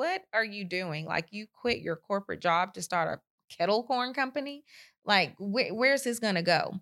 what 0.00 0.22
are 0.32 0.42
you 0.42 0.64
doing? 0.64 1.04
Like, 1.04 1.26
you 1.30 1.46
quit 1.60 1.80
your 1.80 1.94
corporate 1.94 2.40
job 2.40 2.72
to 2.72 2.80
start 2.80 3.20
a 3.20 3.54
kettle 3.54 3.82
corn 3.82 4.14
company? 4.14 4.64
Like, 5.04 5.36
wh- 5.36 5.72
where's 5.72 6.04
this 6.04 6.18
going 6.18 6.36
to 6.36 6.42
go? 6.42 6.72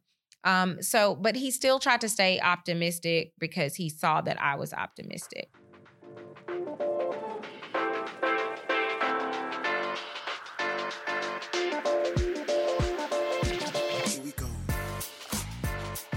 Um, 0.45 0.81
so, 0.81 1.17
but 1.17 1.35
he 1.35 1.51
still 1.51 1.81
tried 1.81 2.01
to 2.03 2.09
stay 2.09 2.39
optimistic 2.39 3.33
because 3.41 3.75
he 3.75 3.89
saw 3.89 4.21
that 4.21 4.41
I 4.41 4.55
was 4.55 4.73
optimistic. 4.73 5.51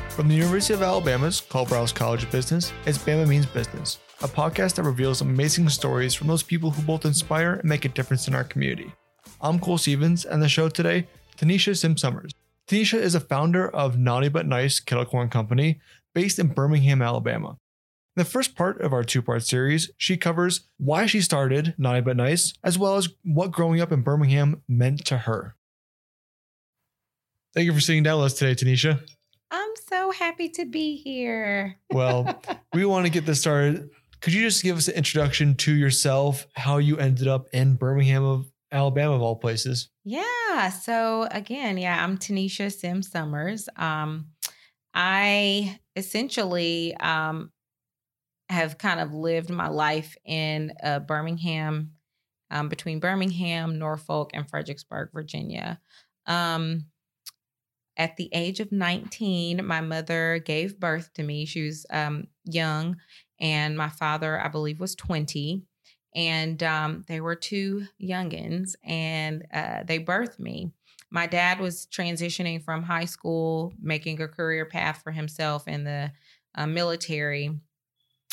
From 0.10 0.28
the 0.28 0.36
University 0.36 0.76
of 0.76 0.84
Alabama's 0.84 1.42
Culverhouse 1.42 1.92
College 1.92 2.26
of 2.26 2.30
Business, 2.30 2.72
it's 2.86 3.00
Bama 3.00 3.28
Means 3.28 3.48
Business, 3.48 3.98
a 4.24 4.28
podcast 4.28 4.76
that 4.76 4.84
reveals 4.84 5.22
amazing 5.22 5.68
stories 5.68 6.14
from 6.14 6.28
those 6.28 6.44
people 6.44 6.70
who 6.70 6.84
both 6.84 7.06
inspire 7.06 7.54
and 7.54 7.68
make 7.68 7.86
a 7.86 7.90
difference 7.90 8.28
in 8.28 8.36
our 8.36 8.44
community. 8.44 8.94
I'm 9.42 9.60
Cole 9.60 9.80
Stevens, 9.80 10.26
and 10.26 10.44
the 10.44 10.48
show 10.48 10.70
today, 10.70 11.08
Tanisha 11.38 11.76
Sim 11.76 11.98
Summers. 11.98 12.32
Tanisha 12.68 13.00
is 13.00 13.16
a 13.16 13.20
founder 13.20 13.68
of 13.68 13.98
Naughty 13.98 14.30
But 14.30 14.46
Nice 14.46 14.80
Kettle 14.80 15.06
Corn 15.06 15.30
Company 15.30 15.80
based 16.14 16.38
in 16.38 16.48
Birmingham, 16.48 17.02
Alabama. 17.02 17.58
In 18.16 18.22
the 18.24 18.26
first 18.26 18.56
part 18.56 18.80
of 18.80 18.94
our 18.94 19.04
two 19.04 19.24
part 19.24 19.42
series, 19.42 19.90
she 19.98 20.18
covers 20.18 20.68
why 20.78 21.08
she 21.08 21.22
started 21.22 21.74
Naughty 21.80 22.02
But 22.02 22.18
Nice, 22.18 22.54
as 22.64 22.78
well 22.78 22.98
as 22.98 23.10
what 23.24 23.52
growing 23.52 23.82
up 23.82 23.92
in 23.92 24.04
Birmingham 24.04 24.62
meant 24.68 25.04
to 25.06 25.18
her. 25.18 25.56
Thank 27.56 27.66
you 27.66 27.74
for 27.74 27.82
sitting 27.82 28.04
down 28.04 28.20
with 28.22 28.34
us 28.34 28.38
today, 28.38 28.54
Tanisha. 28.54 29.00
I'm 29.50 29.72
so 29.90 30.12
happy 30.12 30.48
to 30.50 30.66
be 30.66 30.96
here. 30.96 31.80
Well, 31.92 32.40
we 32.74 32.86
want 32.86 33.08
to 33.08 33.12
get 33.12 33.26
this 33.26 33.42
started. 33.42 33.90
Could 34.22 34.34
you 34.34 34.42
just 34.44 34.62
give 34.62 34.78
us 34.78 34.88
an 34.88 34.94
introduction 34.94 35.56
to 35.56 35.74
yourself, 35.74 36.46
how 36.54 36.78
you 36.78 36.98
ended 36.98 37.28
up 37.28 37.48
in 37.54 37.74
Birmingham 37.74 38.24
of 38.24 38.52
Alabama 38.72 39.16
of 39.16 39.22
all 39.24 39.36
places? 39.36 39.90
Yeah. 40.04 40.70
So 40.70 41.28
again, 41.32 41.80
yeah, 41.80 42.04
I'm 42.04 42.20
Tanisha 42.20 42.72
Sim 42.72 43.02
Summers. 43.02 43.68
Um, 43.78 44.28
I 44.94 45.80
essentially 45.96 46.96
um, 46.98 47.52
have 48.50 48.78
kind 48.78 49.00
of 49.00 49.12
lived 49.12 49.50
my 49.50 49.70
life 49.70 50.16
in 50.24 50.74
uh, 50.84 51.00
Birmingham, 51.00 51.94
um, 52.52 52.70
between 52.70 53.00
Birmingham, 53.00 53.80
Norfolk, 53.80 54.32
and 54.36 54.48
Fredericksburg, 54.48 55.10
Virginia. 55.14 55.80
Um, 56.28 56.86
at 57.98 58.18
the 58.18 58.30
age 58.34 58.60
of 58.60 58.72
19, 58.72 59.66
my 59.66 59.82
mother 59.82 60.42
gave 60.46 60.80
birth 60.80 61.12
to 61.14 61.24
me. 61.24 61.46
She 61.46 61.64
was 61.64 61.86
um, 61.90 62.28
young, 62.46 62.98
and 63.42 63.76
my 63.76 63.90
father, 63.90 64.40
I 64.40 64.48
believe, 64.48 64.80
was 64.80 64.96
20 64.96 65.64
and 66.14 66.62
um, 66.64 67.06
they 67.08 67.22
were 67.22 67.36
two 67.36 67.86
youngins, 68.02 68.76
and 68.84 69.46
uh, 69.54 69.84
they 69.84 70.00
birthed 70.00 70.40
me. 70.40 70.72
My 71.10 71.28
dad 71.28 71.60
was 71.60 71.88
transitioning 71.88 72.64
from 72.64 72.84
high 72.84 73.06
school, 73.06 73.74
making 73.82 74.22
a 74.22 74.28
career 74.28 74.66
path 74.66 75.02
for 75.04 75.12
himself 75.12 75.68
in 75.68 75.84
the 75.84 76.12
uh, 76.56 76.68
military. 76.68 77.60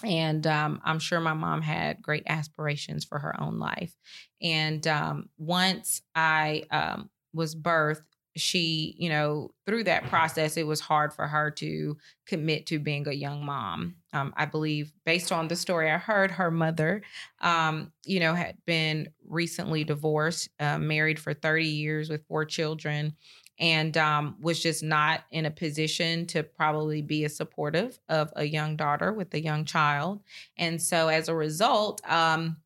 And 0.04 0.46
um, 0.46 0.80
I'm 0.84 1.00
sure 1.00 1.20
my 1.20 1.32
mom 1.34 1.60
had 1.62 2.02
great 2.02 2.22
aspirations 2.26 3.04
for 3.04 3.18
her 3.18 3.40
own 3.40 3.58
life. 3.58 3.96
And 4.40 4.86
um, 4.86 5.28
once 5.38 6.02
I 6.14 6.64
um, 6.70 7.10
was 7.32 7.56
birthed, 7.56 8.02
she, 8.36 8.94
you 8.96 9.08
know, 9.08 9.50
through 9.66 9.84
that 9.84 10.04
process, 10.04 10.56
it 10.56 10.66
was 10.66 10.78
hard 10.78 11.12
for 11.12 11.26
her 11.26 11.50
to 11.52 11.96
commit 12.26 12.66
to 12.66 12.78
being 12.78 13.08
a 13.08 13.12
young 13.12 13.44
mom. 13.44 13.96
Um, 14.12 14.32
I 14.36 14.46
believe, 14.46 14.92
based 15.04 15.32
on 15.32 15.48
the 15.48 15.56
story 15.56 15.90
I 15.90 15.98
heard, 15.98 16.30
her 16.30 16.50
mother, 16.50 17.02
um, 17.40 17.92
you 18.06 18.20
know, 18.20 18.34
had 18.34 18.56
been 18.64 19.08
recently 19.26 19.84
divorced, 19.84 20.48
uh, 20.58 20.78
married 20.78 21.18
for 21.18 21.34
30 21.34 21.66
years 21.66 22.08
with 22.08 22.26
four 22.26 22.44
children, 22.46 23.14
and 23.58 23.96
um, 23.96 24.36
was 24.40 24.62
just 24.62 24.82
not 24.82 25.24
in 25.30 25.44
a 25.44 25.50
position 25.50 26.26
to 26.26 26.42
probably 26.42 27.02
be 27.02 27.24
as 27.24 27.36
supportive 27.36 27.98
of 28.08 28.32
a 28.36 28.44
young 28.44 28.76
daughter 28.76 29.12
with 29.12 29.34
a 29.34 29.42
young 29.42 29.64
child. 29.64 30.20
And 30.56 30.80
so, 30.80 31.08
as 31.08 31.28
a 31.28 31.34
result, 31.34 32.00
um, 32.08 32.56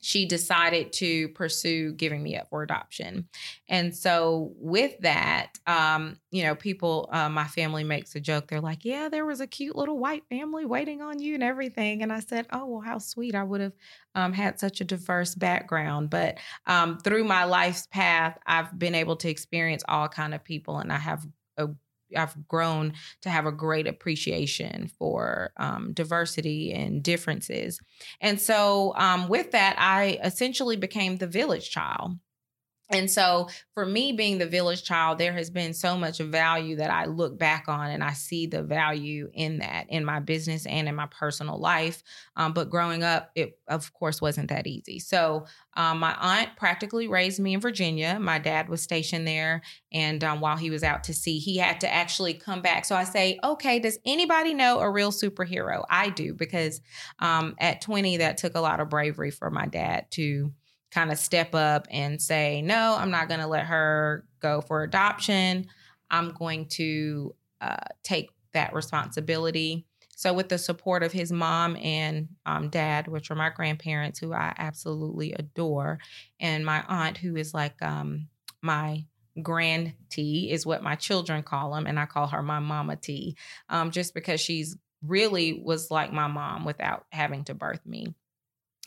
she 0.00 0.26
decided 0.26 0.92
to 0.94 1.28
pursue 1.30 1.92
giving 1.92 2.22
me 2.22 2.36
up 2.36 2.48
for 2.48 2.62
adoption. 2.62 3.28
And 3.68 3.94
so, 3.94 4.52
with 4.56 4.98
that, 5.00 5.58
um, 5.66 6.18
you 6.30 6.42
know, 6.42 6.54
people, 6.54 7.08
uh, 7.12 7.28
my 7.28 7.46
family 7.46 7.84
makes 7.84 8.14
a 8.14 8.20
joke. 8.20 8.48
They're 8.48 8.60
like, 8.60 8.84
Yeah, 8.84 9.08
there 9.08 9.26
was 9.26 9.40
a 9.40 9.46
cute 9.46 9.76
little 9.76 9.98
white 9.98 10.24
family 10.28 10.64
waiting 10.64 11.02
on 11.02 11.18
you 11.18 11.34
and 11.34 11.42
everything. 11.42 12.02
And 12.02 12.12
I 12.12 12.20
said, 12.20 12.46
Oh, 12.52 12.66
well, 12.66 12.80
how 12.80 12.98
sweet. 12.98 13.34
I 13.34 13.42
would 13.44 13.60
have 13.60 13.72
um, 14.14 14.32
had 14.32 14.58
such 14.58 14.80
a 14.80 14.84
diverse 14.84 15.34
background. 15.34 16.10
But 16.10 16.38
um, 16.66 16.98
through 16.98 17.24
my 17.24 17.44
life's 17.44 17.86
path, 17.86 18.38
I've 18.46 18.78
been 18.78 18.94
able 18.94 19.16
to 19.16 19.28
experience 19.28 19.82
all 19.88 20.08
kind 20.08 20.34
of 20.34 20.42
people, 20.44 20.78
and 20.78 20.92
I 20.92 20.98
have 20.98 21.26
a 21.56 21.68
I've 22.16 22.48
grown 22.48 22.94
to 23.22 23.30
have 23.30 23.46
a 23.46 23.52
great 23.52 23.86
appreciation 23.86 24.90
for 24.98 25.52
um, 25.56 25.92
diversity 25.92 26.72
and 26.72 27.02
differences. 27.02 27.80
And 28.20 28.40
so, 28.40 28.94
um, 28.96 29.28
with 29.28 29.52
that, 29.52 29.76
I 29.78 30.18
essentially 30.22 30.76
became 30.76 31.16
the 31.16 31.26
village 31.26 31.70
child. 31.70 32.18
And 32.90 33.10
so, 33.10 33.48
for 33.74 33.86
me 33.86 34.12
being 34.12 34.38
the 34.38 34.46
village 34.46 34.82
child, 34.82 35.18
there 35.18 35.32
has 35.32 35.48
been 35.48 35.74
so 35.74 35.96
much 35.96 36.18
value 36.18 36.76
that 36.76 36.90
I 36.90 37.04
look 37.06 37.38
back 37.38 37.66
on 37.68 37.90
and 37.90 38.02
I 38.02 38.12
see 38.12 38.46
the 38.46 38.62
value 38.62 39.30
in 39.32 39.58
that 39.58 39.86
in 39.88 40.04
my 40.04 40.18
business 40.18 40.66
and 40.66 40.88
in 40.88 40.96
my 40.96 41.06
personal 41.06 41.58
life. 41.58 42.02
Um, 42.36 42.52
but 42.52 42.68
growing 42.68 43.04
up, 43.04 43.30
it 43.36 43.58
of 43.68 43.92
course 43.94 44.20
wasn't 44.20 44.48
that 44.48 44.66
easy. 44.66 44.98
So, 44.98 45.46
um, 45.74 46.00
my 46.00 46.16
aunt 46.20 46.56
practically 46.56 47.06
raised 47.06 47.38
me 47.38 47.54
in 47.54 47.60
Virginia. 47.60 48.18
My 48.18 48.40
dad 48.40 48.68
was 48.68 48.82
stationed 48.82 49.26
there. 49.26 49.62
And 49.92 50.22
um, 50.24 50.40
while 50.40 50.56
he 50.56 50.70
was 50.70 50.82
out 50.82 51.04
to 51.04 51.14
sea, 51.14 51.38
he 51.38 51.58
had 51.58 51.80
to 51.80 51.92
actually 51.92 52.34
come 52.34 52.60
back. 52.60 52.84
So, 52.84 52.96
I 52.96 53.04
say, 53.04 53.38
okay, 53.44 53.78
does 53.78 53.98
anybody 54.04 54.52
know 54.52 54.80
a 54.80 54.90
real 54.90 55.12
superhero? 55.12 55.84
I 55.88 56.10
do, 56.10 56.34
because 56.34 56.80
um, 57.20 57.54
at 57.58 57.82
20, 57.82 58.16
that 58.18 58.38
took 58.38 58.56
a 58.56 58.60
lot 58.60 58.80
of 58.80 58.88
bravery 58.88 59.30
for 59.30 59.48
my 59.48 59.66
dad 59.66 60.06
to 60.12 60.52
kind 60.90 61.12
of 61.12 61.18
step 61.18 61.54
up 61.54 61.86
and 61.90 62.20
say, 62.20 62.62
no, 62.62 62.96
I'm 62.98 63.10
not 63.10 63.28
going 63.28 63.40
to 63.40 63.46
let 63.46 63.66
her 63.66 64.24
go 64.40 64.60
for 64.60 64.82
adoption. 64.82 65.66
I'm 66.10 66.32
going 66.32 66.66
to 66.70 67.34
uh, 67.60 67.76
take 68.02 68.30
that 68.52 68.74
responsibility. 68.74 69.86
So, 70.16 70.34
with 70.34 70.50
the 70.50 70.58
support 70.58 71.02
of 71.02 71.12
his 71.12 71.32
mom 71.32 71.76
and 71.76 72.28
um, 72.44 72.68
dad, 72.68 73.08
which 73.08 73.30
are 73.30 73.36
my 73.36 73.48
grandparents, 73.48 74.18
who 74.18 74.34
I 74.34 74.52
absolutely 74.58 75.32
adore, 75.32 75.98
and 76.38 76.66
my 76.66 76.84
aunt, 76.88 77.16
who 77.16 77.36
is 77.36 77.54
like 77.54 77.80
um, 77.80 78.28
my 78.60 79.06
grand 79.40 79.94
T, 80.10 80.50
is 80.50 80.66
what 80.66 80.82
my 80.82 80.94
children 80.94 81.42
call 81.42 81.74
him, 81.74 81.86
and 81.86 81.98
I 81.98 82.04
call 82.04 82.26
her 82.26 82.42
my 82.42 82.58
mama 82.58 82.96
T, 82.96 83.34
um, 83.70 83.92
just 83.92 84.12
because 84.12 84.42
she's 84.42 84.76
really 85.02 85.62
was 85.64 85.90
like 85.90 86.12
my 86.12 86.26
mom 86.26 86.66
without 86.66 87.06
having 87.12 87.44
to 87.44 87.54
birth 87.54 87.86
me. 87.86 88.14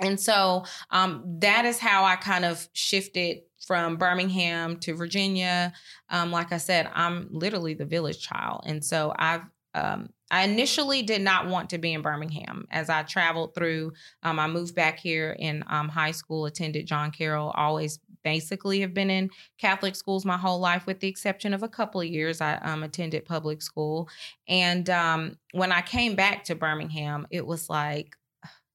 And 0.02 0.20
so 0.20 0.66
um, 0.90 1.24
that 1.40 1.66
is 1.66 1.80
how 1.80 2.04
I 2.04 2.16
kind 2.16 2.46
of 2.46 2.68
shifted 2.74 3.42
from 3.66 3.98
Birmingham 3.98 4.78
to 4.80 4.96
Virginia. 4.96 5.74
Um, 6.10 6.32
like 6.32 6.52
I 6.52 6.58
said, 6.58 6.90
I'm 6.94 7.30
literally 7.32 7.74
the 7.74 7.86
village 7.86 8.20
child. 8.22 8.64
And 8.66 8.84
so 8.84 9.14
I've 9.18 9.44
um, 9.76 10.10
I 10.30 10.44
initially 10.46 11.04
did 11.04 11.22
not 11.22 11.48
want 11.48 11.70
to 11.72 11.78
be 11.78 11.94
in 11.94 12.02
Birmingham. 12.02 12.68
As 12.72 12.90
I 12.90 13.04
traveled 13.04 13.54
through, 13.54 13.94
um, 14.24 14.40
I 14.40 14.48
moved 14.48 14.76
back 14.76 15.00
here 15.00 15.36
in 15.38 15.64
um, 15.68 15.90
high 15.90 16.12
school, 16.12 16.46
attended 16.46 16.88
John 16.88 17.12
Carroll, 17.12 17.52
always 17.56 18.00
basically 18.24 18.82
have 18.82 18.94
been 18.94 19.10
in 19.10 19.30
Catholic 19.58 19.96
schools 19.96 20.26
my 20.26 20.38
whole 20.38 20.60
life, 20.60 20.88
with 20.88 21.00
the 21.00 21.08
exception 21.08 21.54
of 21.54 21.62
a 21.62 21.68
couple 21.68 22.02
of 22.02 22.08
years. 22.08 22.42
I 22.42 22.56
um, 22.58 22.84
attended 22.84 23.26
public 23.26 23.62
school. 23.62 24.10
And 24.48 24.90
um, 24.90 25.38
when 25.52 25.72
I 25.72 25.82
came 25.82 26.16
back 26.16 26.46
to 26.46 26.56
Birmingham, 26.56 27.28
it 27.30 27.46
was 27.46 27.70
like, 27.70 28.16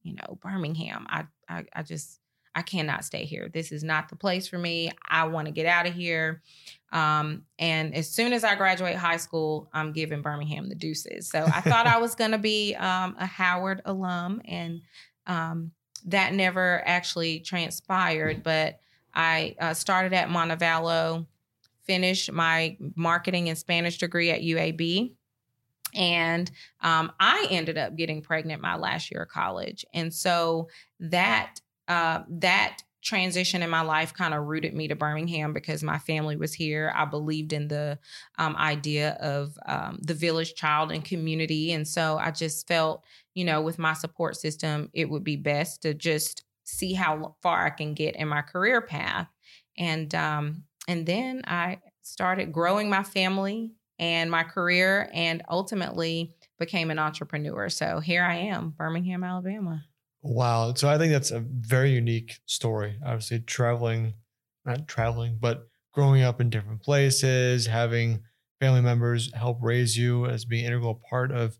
you 0.02 0.14
know, 0.14 0.38
Birmingham. 0.40 1.06
I, 1.08 1.26
I, 1.48 1.64
I 1.72 1.82
just, 1.82 2.20
I 2.54 2.62
cannot 2.62 3.04
stay 3.04 3.24
here. 3.24 3.48
This 3.48 3.70
is 3.72 3.84
not 3.84 4.08
the 4.08 4.16
place 4.16 4.48
for 4.48 4.58
me. 4.58 4.90
I 5.08 5.28
want 5.28 5.46
to 5.46 5.52
get 5.52 5.66
out 5.66 5.86
of 5.86 5.94
here. 5.94 6.42
Um, 6.90 7.44
and 7.58 7.94
as 7.94 8.10
soon 8.10 8.32
as 8.32 8.44
I 8.44 8.54
graduate 8.56 8.96
high 8.96 9.18
school, 9.18 9.68
I'm 9.72 9.92
giving 9.92 10.22
Birmingham 10.22 10.68
the 10.68 10.74
deuces. 10.74 11.28
So 11.28 11.44
I 11.44 11.60
thought 11.60 11.86
I 11.86 11.98
was 11.98 12.14
going 12.14 12.32
to 12.32 12.38
be 12.38 12.74
um, 12.74 13.16
a 13.18 13.26
Howard 13.26 13.82
alum, 13.84 14.40
and 14.44 14.80
um, 15.26 15.72
that 16.06 16.32
never 16.32 16.82
actually 16.86 17.40
transpired. 17.40 18.42
But 18.42 18.80
I 19.14 19.54
uh, 19.60 19.74
started 19.74 20.12
at 20.14 20.28
Montevallo, 20.28 21.26
finished 21.84 22.32
my 22.32 22.76
marketing 22.96 23.48
and 23.48 23.58
Spanish 23.58 23.98
degree 23.98 24.30
at 24.30 24.40
UAB. 24.40 25.14
And 25.94 26.50
um, 26.80 27.12
I 27.18 27.46
ended 27.50 27.78
up 27.78 27.96
getting 27.96 28.22
pregnant 28.22 28.62
my 28.62 28.76
last 28.76 29.10
year 29.10 29.22
of 29.22 29.28
college. 29.28 29.84
And 29.92 30.12
so 30.12 30.68
that 31.00 31.60
uh, 31.88 32.22
that 32.28 32.78
transition 33.02 33.62
in 33.62 33.70
my 33.70 33.80
life 33.80 34.12
kind 34.12 34.34
of 34.34 34.44
rooted 34.44 34.74
me 34.74 34.88
to 34.88 34.96
Birmingham 34.96 35.52
because 35.52 35.82
my 35.82 35.98
family 35.98 36.36
was 36.36 36.52
here. 36.52 36.92
I 36.94 37.04
believed 37.04 37.52
in 37.52 37.68
the 37.68 37.98
um, 38.38 38.56
idea 38.56 39.12
of 39.20 39.56
um, 39.66 39.98
the 40.02 40.14
village 40.14 40.54
child 40.54 40.90
and 40.90 41.04
community. 41.04 41.72
And 41.72 41.86
so 41.86 42.18
I 42.18 42.30
just 42.32 42.66
felt, 42.66 43.04
you 43.34 43.44
know, 43.44 43.62
with 43.62 43.78
my 43.78 43.92
support 43.92 44.36
system, 44.36 44.90
it 44.92 45.08
would 45.08 45.24
be 45.24 45.36
best 45.36 45.82
to 45.82 45.94
just 45.94 46.44
see 46.64 46.92
how 46.92 47.36
far 47.40 47.64
I 47.64 47.70
can 47.70 47.94
get 47.94 48.16
in 48.16 48.28
my 48.28 48.42
career 48.42 48.80
path. 48.80 49.28
And 49.78 50.14
um, 50.14 50.64
and 50.88 51.06
then 51.06 51.42
I 51.46 51.78
started 52.02 52.52
growing 52.52 52.90
my 52.90 53.04
family 53.04 53.72
and 53.98 54.30
my 54.30 54.42
career, 54.42 55.10
and 55.12 55.42
ultimately 55.48 56.34
became 56.58 56.90
an 56.90 56.98
entrepreneur. 56.98 57.68
So 57.68 58.00
here 58.00 58.24
I 58.24 58.36
am, 58.36 58.70
Birmingham, 58.70 59.24
Alabama. 59.24 59.84
Wow. 60.22 60.74
So 60.74 60.88
I 60.88 60.98
think 60.98 61.12
that's 61.12 61.30
a 61.30 61.40
very 61.40 61.90
unique 61.92 62.38
story. 62.46 62.98
Obviously, 63.04 63.40
traveling, 63.40 64.14
not 64.64 64.88
traveling, 64.88 65.38
but 65.40 65.68
growing 65.92 66.22
up 66.22 66.40
in 66.40 66.50
different 66.50 66.82
places, 66.82 67.66
having 67.66 68.22
family 68.60 68.80
members 68.80 69.32
help 69.34 69.58
raise 69.60 69.96
you 69.96 70.26
as 70.26 70.44
being 70.44 70.64
integral 70.64 71.00
part 71.08 71.30
of 71.30 71.58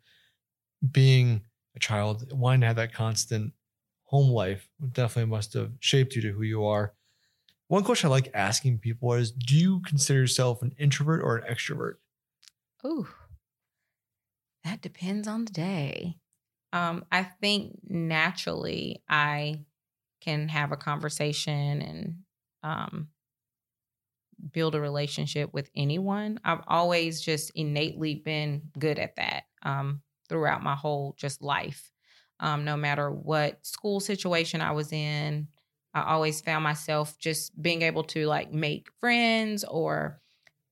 being 0.91 1.43
a 1.77 1.79
child, 1.79 2.33
wanting 2.33 2.61
to 2.63 2.67
have 2.67 2.77
that 2.77 2.93
constant 2.93 3.53
home 4.05 4.31
life 4.31 4.69
definitely 4.93 5.31
must 5.31 5.53
have 5.53 5.73
shaped 5.81 6.17
you 6.17 6.23
to 6.23 6.33
who 6.33 6.43
you 6.43 6.65
are. 6.65 6.95
One 7.69 7.85
question 7.85 8.09
I 8.09 8.11
like 8.11 8.31
asking 8.33 8.79
people 8.79 9.13
is 9.13 9.31
Do 9.31 9.57
you 9.57 9.81
consider 9.83 10.21
yourself 10.21 10.63
an 10.63 10.75
introvert 10.79 11.23
or 11.23 11.37
an 11.37 11.53
extrovert? 11.53 11.95
Ooh, 12.85 13.09
that 14.65 14.81
depends 14.81 15.29
on 15.29 15.45
the 15.45 15.53
day. 15.53 16.17
Um, 16.73 17.05
I 17.11 17.23
think 17.25 17.79
naturally 17.85 19.03
I 19.09 19.61
can 20.21 20.49
have 20.49 20.73
a 20.73 20.77
conversation 20.77 21.83
and 21.83 22.17
um, 22.63 23.09
build 24.53 24.75
a 24.75 24.81
relationship 24.81 25.53
with 25.53 25.71
anyone. 25.75 26.41
I've 26.45 26.63
always 26.69 27.21
just 27.21 27.51
innately 27.55 28.15
been 28.17 28.63
good 28.79 28.99
at 28.99 29.17
that 29.17 29.45
um, 29.63 30.03
throughout 30.29 30.63
my 30.63 30.75
whole 30.75 31.15
just 31.19 31.43
life. 31.43 31.91
Um, 32.41 32.65
no 32.65 32.77
matter 32.77 33.11
what 33.11 33.65
school 33.67 33.99
situation 33.99 34.61
I 34.61 34.71
was 34.73 34.93
in, 34.93 35.49
I 35.93 36.03
always 36.03 36.41
found 36.41 36.63
myself 36.63 37.19
just 37.19 37.61
being 37.61 37.83
able 37.83 38.05
to 38.05 38.27
like 38.27 38.53
make 38.53 38.89
friends 39.01 39.65
or 39.65 40.21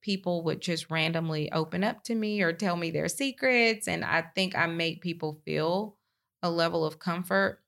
people 0.06 0.44
would 0.44 0.60
just 0.60 0.88
randomly 0.88 1.50
open 1.50 1.82
up 1.82 2.04
to 2.04 2.14
me 2.14 2.40
or 2.40 2.52
tell 2.52 2.76
me 2.76 2.92
their 2.92 3.08
secrets. 3.08 3.88
And 3.88 4.04
I 4.04 4.22
think 4.36 4.56
I 4.56 4.68
make 4.68 5.02
people 5.02 5.40
feel 5.44 5.96
a 6.44 6.48
level 6.48 6.86
of 6.86 7.00
comfort. 7.00 7.58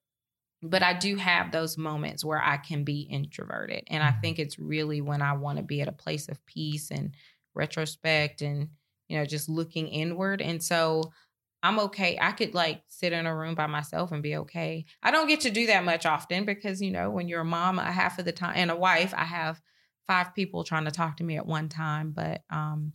But 0.62 0.84
I 0.84 0.92
do 0.92 1.16
have 1.16 1.50
those 1.50 1.76
moments 1.76 2.24
where 2.24 2.40
I 2.40 2.56
can 2.56 2.84
be 2.84 3.00
introverted. 3.00 3.82
And 3.88 4.04
I 4.04 4.10
mm-hmm. 4.10 4.20
think 4.20 4.38
it's 4.38 4.56
really 4.56 5.00
when 5.00 5.20
I 5.20 5.32
want 5.32 5.58
to 5.58 5.64
be 5.64 5.80
at 5.80 5.88
a 5.88 5.92
place 5.92 6.28
of 6.28 6.44
peace 6.46 6.92
and 6.92 7.12
retrospect 7.56 8.40
and, 8.40 8.68
you 9.08 9.18
know, 9.18 9.24
just 9.24 9.48
looking 9.48 9.88
inward. 9.88 10.40
And 10.40 10.62
so 10.62 11.12
I'm 11.64 11.80
okay. 11.80 12.18
I 12.20 12.30
could 12.30 12.54
like 12.54 12.82
sit 12.86 13.12
in 13.12 13.26
a 13.26 13.34
room 13.34 13.56
by 13.56 13.66
myself 13.66 14.12
and 14.12 14.22
be 14.22 14.36
okay. 14.36 14.84
I 15.02 15.10
don't 15.10 15.26
get 15.26 15.40
to 15.40 15.50
do 15.50 15.66
that 15.66 15.84
much 15.84 16.06
often 16.06 16.44
because, 16.44 16.80
you 16.80 16.92
know, 16.92 17.10
when 17.10 17.26
you're 17.26 17.40
a 17.40 17.44
mom, 17.44 17.80
a 17.80 17.90
half 17.90 18.20
of 18.20 18.24
the 18.24 18.32
time 18.32 18.54
and 18.54 18.70
a 18.70 18.76
wife, 18.76 19.12
I 19.16 19.24
have 19.24 19.60
five 20.08 20.34
people 20.34 20.64
trying 20.64 20.86
to 20.86 20.90
talk 20.90 21.18
to 21.18 21.24
me 21.24 21.36
at 21.36 21.46
one 21.46 21.68
time, 21.68 22.10
but 22.10 22.42
um, 22.50 22.94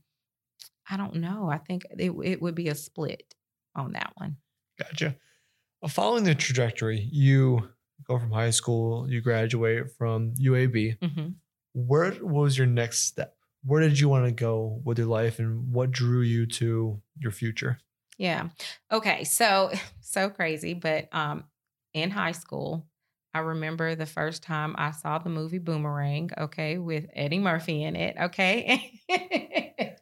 I 0.90 0.98
don't 0.98 1.16
know. 1.16 1.50
I 1.50 1.60
think 1.60 1.86
it, 1.98 2.12
it 2.24 2.42
would 2.42 2.56
be 2.56 2.68
a 2.68 2.76
split 2.76 3.34
on 3.76 3.94
that 3.94 4.12
one. 4.16 4.38
Gotcha. 4.78 5.16
Well, 5.82 5.90
following 5.90 6.24
the 6.24 6.36
trajectory, 6.36 7.08
you 7.12 7.70
go 8.08 8.18
from 8.20 8.32
high 8.32 8.50
school, 8.50 9.10
you 9.10 9.22
graduate 9.22 9.92
from 9.98 10.34
UAB. 10.42 11.00
Mm-hmm. 11.00 11.28
Where 11.74 12.14
was 12.22 12.58
your 12.58 12.68
next 12.68 13.06
step? 13.06 13.36
Where 13.64 13.82
did 13.82 14.00
you 14.00 14.10
want 14.10 14.26
to 14.26 14.32
go 14.32 14.82
with 14.84 14.98
your 14.98 15.08
life 15.08 15.40
and 15.40 15.72
what 15.72 15.92
drew 15.92 16.22
you 16.22 16.46
to 16.48 17.02
your 17.20 17.32
future? 17.32 17.80
Yeah. 18.18 18.50
Okay. 18.92 19.24
So, 19.24 19.72
so 20.02 20.30
crazy. 20.30 20.74
But 20.74 21.08
um, 21.12 21.46
in 21.94 22.10
high 22.10 22.34
school, 22.34 22.86
I 23.34 23.40
remember 23.40 23.96
the 23.96 24.06
first 24.06 24.44
time 24.44 24.76
I 24.78 24.92
saw 24.92 25.18
the 25.18 25.30
movie 25.30 25.58
Boomerang, 25.58 26.30
okay, 26.38 26.78
with 26.78 27.08
Eddie 27.14 27.40
Murphy 27.40 27.84
in 27.84 27.96
it, 27.96 28.16
okay? 28.20 29.02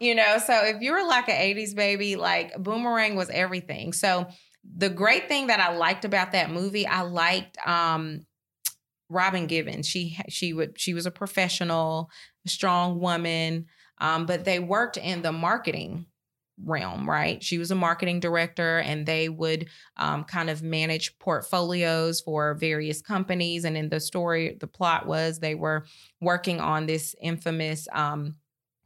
you 0.00 0.14
know, 0.14 0.38
so 0.44 0.64
if 0.64 0.82
you 0.82 0.92
were 0.92 1.06
like 1.06 1.28
an 1.28 1.36
80s 1.36 1.74
baby, 1.74 2.16
like 2.16 2.56
Boomerang 2.58 3.14
was 3.14 3.30
everything. 3.30 3.92
So 3.92 4.26
the 4.76 4.90
great 4.90 5.28
thing 5.28 5.46
that 5.46 5.60
I 5.60 5.76
liked 5.76 6.04
about 6.04 6.32
that 6.32 6.50
movie, 6.50 6.86
I 6.86 7.02
liked 7.02 7.56
um 7.66 8.26
Robin 9.08 9.46
Givens. 9.46 9.86
She 9.86 10.18
she 10.28 10.52
would 10.52 10.80
she 10.80 10.94
was 10.94 11.06
a 11.06 11.10
professional, 11.10 12.10
strong 12.46 12.98
woman, 12.98 13.66
um, 13.98 14.26
but 14.26 14.44
they 14.44 14.58
worked 14.58 14.96
in 14.96 15.22
the 15.22 15.32
marketing 15.32 16.06
realm, 16.64 17.08
right? 17.08 17.42
She 17.42 17.58
was 17.58 17.70
a 17.70 17.74
marketing 17.74 18.20
director 18.20 18.78
and 18.78 19.06
they 19.06 19.28
would 19.28 19.68
um, 19.96 20.24
kind 20.24 20.50
of 20.50 20.62
manage 20.62 21.18
portfolios 21.18 22.20
for 22.20 22.54
various 22.54 23.02
companies. 23.02 23.64
And 23.64 23.76
in 23.76 23.88
the 23.88 24.00
story, 24.00 24.56
the 24.60 24.66
plot 24.66 25.06
was 25.06 25.38
they 25.38 25.54
were 25.54 25.84
working 26.20 26.60
on 26.60 26.86
this 26.86 27.14
infamous 27.20 27.88
um, 27.92 28.36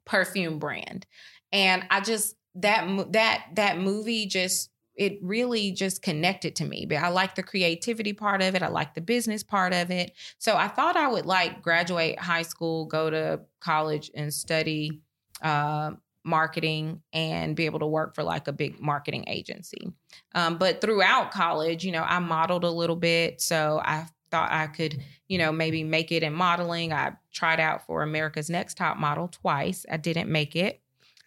perfume 0.05 0.59
brand. 0.59 1.07
And 1.53 1.85
I 1.91 2.01
just, 2.01 2.37
that, 2.57 3.13
that, 3.13 3.47
that 3.55 3.79
movie 3.79 4.27
just, 4.27 4.71
it 4.95 5.19
really 5.21 5.73
just 5.73 6.01
connected 6.01 6.57
to 6.57 6.65
me. 6.65 6.87
But 6.87 6.97
I 6.97 7.09
like 7.09 7.35
the 7.35 7.43
creativity 7.43 8.15
part 8.15 8.41
of 8.41 8.55
it. 8.55 8.63
I 8.63 8.69
like 8.69 8.95
the 8.95 9.03
business 9.03 9.43
part 9.43 9.75
of 9.75 9.91
it. 9.91 10.13
So 10.39 10.57
I 10.57 10.69
thought 10.69 10.97
I 10.97 11.09
would 11.09 11.27
like 11.27 11.61
graduate 11.61 12.19
high 12.19 12.43
school, 12.43 12.87
go 12.87 13.11
to 13.11 13.41
college 13.61 14.11
and 14.15 14.33
study 14.33 15.03
uh, 15.43 15.91
marketing 16.27 17.01
and 17.13 17.55
be 17.55 17.67
able 17.67 17.79
to 17.79 17.87
work 17.87 18.15
for 18.15 18.23
like 18.23 18.49
a 18.49 18.53
big 18.53 18.81
marketing 18.81 19.25
agency. 19.29 19.93
Um, 20.35 20.59
but 20.59 20.81
throughout 20.81 21.31
college, 21.31 21.85
you 21.85 21.93
know, 21.93 22.03
I 22.03 22.19
modeled 22.19 22.65
a 22.65 22.71
little 22.71 22.97
bit. 22.97 23.41
So 23.41 23.81
I 23.83 24.07
thought 24.31 24.51
I 24.51 24.67
could, 24.67 25.01
you 25.29 25.39
know, 25.39 25.53
maybe 25.53 25.85
make 25.85 26.11
it 26.11 26.23
in 26.23 26.33
modeling. 26.33 26.93
I 26.93 27.13
tried 27.33 27.61
out 27.61 27.87
for 27.87 28.03
America's 28.03 28.51
Next 28.51 28.77
Top 28.77 28.97
Model 28.97 29.29
twice. 29.29 29.87
I 29.91 29.97
didn't 29.97 30.31
make 30.31 30.57
it, 30.57 30.81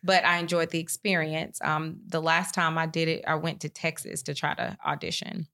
but 0.03 0.25
I 0.25 0.37
enjoyed 0.37 0.69
the 0.69 0.79
experience. 0.79 1.59
Um, 1.63 2.01
the 2.05 2.21
last 2.21 2.53
time 2.53 2.77
I 2.77 2.85
did 2.85 3.07
it, 3.07 3.23
I 3.25 3.35
went 3.35 3.61
to 3.61 3.69
Texas 3.69 4.21
to 4.23 4.33
try 4.33 4.53
to 4.53 4.77
audition. 4.85 5.47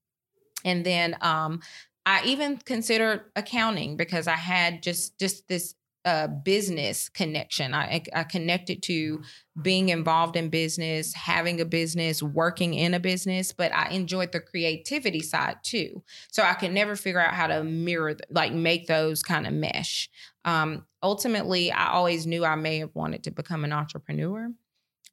And 0.64 0.84
then 0.84 1.16
um, 1.22 1.62
I 2.06 2.24
even 2.26 2.58
considered 2.58 3.26
accounting 3.36 3.96
because 3.96 4.28
I 4.28 4.36
had 4.36 4.82
just 4.82 5.20
just 5.20 5.48
this 5.48 5.76
a 6.06 6.28
business 6.28 7.10
connection. 7.10 7.74
I, 7.74 8.04
I 8.14 8.24
connected 8.24 8.84
to 8.84 9.24
being 9.60 9.90
involved 9.90 10.36
in 10.36 10.50
business, 10.50 11.14
having 11.14 11.60
a 11.60 11.66
business, 11.66 12.22
working 12.22 12.76
in 12.76 12.94
a 12.94 13.00
business, 13.00 13.52
but 13.52 13.74
I 13.74 13.90
enjoyed 13.90 14.32
the 14.32 14.40
creativity 14.40 15.22
side 15.22 15.58
too. 15.64 16.04
So 16.32 16.44
I 16.44 16.54
could 16.54 16.72
never 16.72 16.96
figure 16.96 17.20
out 17.20 17.34
how 17.34 17.48
to 17.48 17.64
mirror, 17.64 18.16
like 18.30 18.54
make 18.54 18.86
those 18.86 19.24
kind 19.24 19.48
of 19.48 19.54
mesh. 19.54 20.10
Um, 20.46 20.86
ultimately, 21.02 21.72
I 21.72 21.92
always 21.92 22.28
knew 22.28 22.46
I 22.46 22.56
may 22.56 22.78
have 22.80 22.94
wanted 22.94 23.24
to 23.24 23.32
become 23.32 23.64
an 23.64 23.74
entrepreneur. 23.74 24.52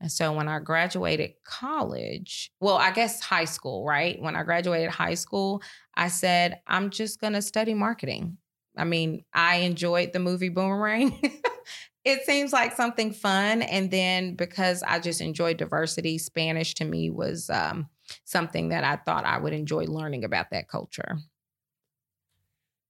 And 0.03 0.13
so 0.13 0.33
when 0.33 0.49
I 0.49 0.59
graduated 0.59 1.35
college, 1.45 2.51
well, 2.61 2.77
I 2.77 2.91
guess 2.91 3.23
high 3.23 3.45
school, 3.45 3.87
right? 3.87 4.21
When 4.21 4.37
I 4.37 4.43
graduated 4.43 4.91
high 4.91 5.15
school, 5.15 5.63
I 5.95 6.09
said, 6.09 6.61
I'm 6.67 6.91
just 6.91 7.21
going 7.21 7.35
to 7.35 7.41
study 7.41 7.73
marketing. 7.73 8.37
I 8.77 8.85
mean, 8.85 9.25
I 9.33 9.57
enjoyed 9.57 10.13
the 10.13 10.19
movie 10.19 10.49
Boomerang. 10.49 11.19
it 12.05 12.25
seems 12.25 12.53
like 12.53 12.75
something 12.75 13.13
fun. 13.13 13.63
And 13.63 13.91
then 13.91 14.35
because 14.35 14.83
I 14.83 14.99
just 14.99 15.21
enjoy 15.21 15.55
diversity, 15.55 16.19
Spanish 16.19 16.75
to 16.75 16.85
me 16.85 17.11
was 17.11 17.51
um, 17.51 17.89
something 18.25 18.71
that 18.71 18.85
I 18.85 18.97
thought 18.97 19.25
I 19.25 19.39
would 19.39 19.53
enjoy 19.53 19.85
learning 19.85 20.25
about 20.25 20.51
that 20.51 20.69
culture. 20.69 21.19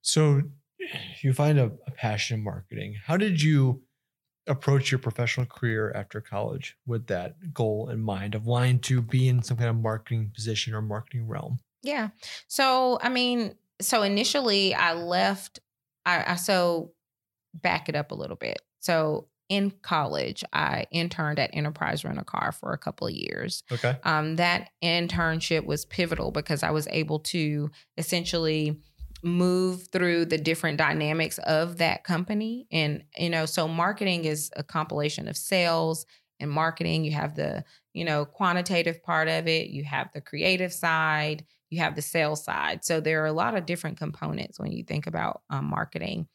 So 0.03 0.43
you 1.23 1.33
find 1.33 1.59
a, 1.59 1.73
a 1.87 1.91
passion 1.91 2.39
in 2.39 2.45
marketing. 2.45 2.97
How 3.05 3.17
did 3.17 3.41
you 3.41 3.83
approach 4.47 4.91
your 4.91 4.99
professional 4.99 5.47
career 5.47 5.93
after 5.95 6.21
college 6.21 6.77
with 6.87 7.07
that 7.07 7.55
goal 7.55 7.89
in 7.89 8.01
mind 8.01 8.35
of 8.35 8.45
wanting 8.45 8.81
to 8.81 9.01
be 9.01 9.29
in 9.29 9.43
some 9.43 9.57
kind 9.57 9.71
of 9.71 9.77
marketing 9.77 10.33
position 10.35 10.75
or 10.75 10.83
marketing 10.83 11.29
realm? 11.29 11.59
Yeah. 11.83 12.09
So, 12.49 12.99
I 13.01 13.09
mean, 13.09 13.55
so 13.81 14.03
initially 14.03 14.75
I 14.75 14.95
left 14.95 15.61
I, 16.05 16.33
I 16.33 16.35
so 16.37 16.93
back 17.55 17.89
it 17.89 17.97
up 17.97 18.11
a 18.13 18.15
little 18.15 18.37
bit. 18.37 18.61
So 18.81 19.29
in 19.49 19.71
college, 19.83 20.45
I 20.53 20.87
interned 20.91 21.39
at 21.39 21.51
Enterprise 21.53 22.05
Rent 22.05 22.19
a 22.19 22.25
Car 22.25 22.53
for 22.53 22.73
a 22.73 22.79
couple 22.79 23.07
of 23.07 23.13
years. 23.13 23.63
Okay. 23.71 23.99
Um, 24.03 24.37
that 24.37 24.71
internship 24.83 25.67
was 25.67 25.85
pivotal 25.85 26.31
because 26.31 26.63
I 26.63 26.71
was 26.71 26.89
able 26.91 27.19
to 27.21 27.71
essentially 27.99 28.81
move 29.23 29.89
through 29.93 30.25
the 30.25 30.39
different 30.39 30.79
dynamics 30.79 31.39
of 31.39 31.79
that 31.79 32.03
company. 32.03 32.67
And, 32.73 33.05
you 33.17 33.31
know, 33.31 33.47
so 33.47 33.69
marketing 33.69 34.25
is 34.25 34.51
a 34.57 34.65
compilation 34.65 35.29
of 35.29 35.37
sales 35.37 36.07
and 36.41 36.51
marketing. 36.51 37.05
You 37.05 37.13
have 37.13 37.37
the, 37.37 37.65
you 37.93 38.05
know, 38.05 38.25
quantitative 38.25 39.03
part 39.03 39.29
of 39.29 39.47
it, 39.47 39.69
you 39.69 39.85
have 39.85 40.11
the 40.13 40.21
creative 40.21 40.73
side, 40.73 41.45
you 41.73 41.81
have 41.81 41.97
the 41.97 42.03
sales 42.03 42.45
side. 42.45 42.85
So 42.85 43.01
there 43.01 43.23
are 43.23 43.27
a 43.27 43.33
lot 43.33 43.57
of 43.57 43.65
different 43.65 43.97
components 43.97 44.61
when 44.61 44.73
you 44.73 44.85
think 44.85 45.07
about 45.07 45.41
um, 45.49 45.65
marketing. 45.65 46.29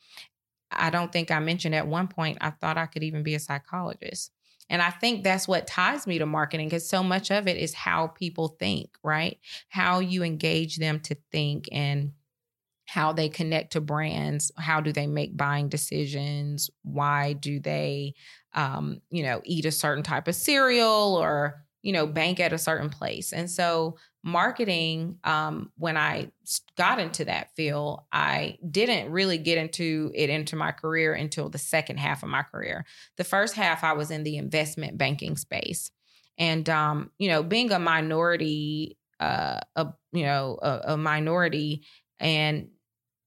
I 0.71 0.89
don't 0.89 1.11
think 1.11 1.29
I 1.29 1.39
mentioned 1.39 1.75
at 1.75 1.87
one 1.87 2.07
point, 2.07 2.39
I 2.41 2.49
thought 2.49 2.77
I 2.77 2.87
could 2.87 3.03
even 3.03 3.21
be 3.21 3.35
a 3.35 3.39
psychologist. 3.39 4.31
And 4.69 4.81
I 4.81 4.89
think 4.89 5.23
that's 5.23 5.47
what 5.47 5.67
ties 5.67 6.07
me 6.07 6.17
to 6.17 6.25
marketing 6.25 6.67
because 6.67 6.89
so 6.89 7.03
much 7.03 7.31
of 7.31 7.47
it 7.47 7.55
is 7.55 7.73
how 7.73 8.07
people 8.07 8.57
think, 8.59 8.89
right? 9.03 9.37
How 9.69 9.99
you 9.99 10.23
engage 10.23 10.77
them 10.77 10.99
to 11.01 11.15
think 11.31 11.69
and 11.71 12.13
how 12.85 13.11
they 13.13 13.27
connect 13.27 13.73
to 13.73 13.81
brands 13.81 14.49
how 14.57 14.79
do 14.79 14.93
they 14.93 15.07
make 15.07 15.35
buying 15.35 15.67
decisions 15.67 16.69
why 16.83 17.33
do 17.33 17.59
they 17.59 18.13
um, 18.53 19.01
you 19.09 19.23
know 19.23 19.41
eat 19.43 19.65
a 19.65 19.71
certain 19.71 20.05
type 20.05 20.25
of 20.29 20.35
cereal 20.35 21.15
or 21.15 21.66
you 21.81 21.93
know 21.93 22.07
bank 22.07 22.39
at 22.39 22.53
a 22.53 22.57
certain 22.57 22.89
place. 22.89 23.33
And 23.33 23.49
so 23.49 23.97
marketing 24.23 25.17
um, 25.23 25.71
when 25.77 25.95
i 25.95 26.29
got 26.77 26.99
into 26.99 27.23
that 27.23 27.49
field 27.55 28.01
i 28.11 28.57
didn't 28.69 29.09
really 29.09 29.37
get 29.37 29.57
into 29.57 30.11
it 30.13 30.29
into 30.29 30.57
my 30.57 30.71
career 30.71 31.13
until 31.13 31.49
the 31.49 31.57
second 31.57 31.97
half 31.97 32.23
of 32.23 32.29
my 32.29 32.43
career. 32.43 32.85
The 33.15 33.23
first 33.23 33.55
half 33.55 33.83
i 33.83 33.93
was 33.93 34.11
in 34.11 34.23
the 34.23 34.37
investment 34.37 34.97
banking 34.97 35.37
space. 35.37 35.91
And 36.37 36.69
um, 36.69 37.11
you 37.17 37.29
know 37.29 37.41
being 37.41 37.71
a 37.71 37.79
minority 37.79 38.97
uh, 39.19 39.59
a 39.75 39.87
you 40.11 40.23
know 40.23 40.59
a, 40.61 40.93
a 40.93 40.97
minority 40.97 41.83
and 42.19 42.67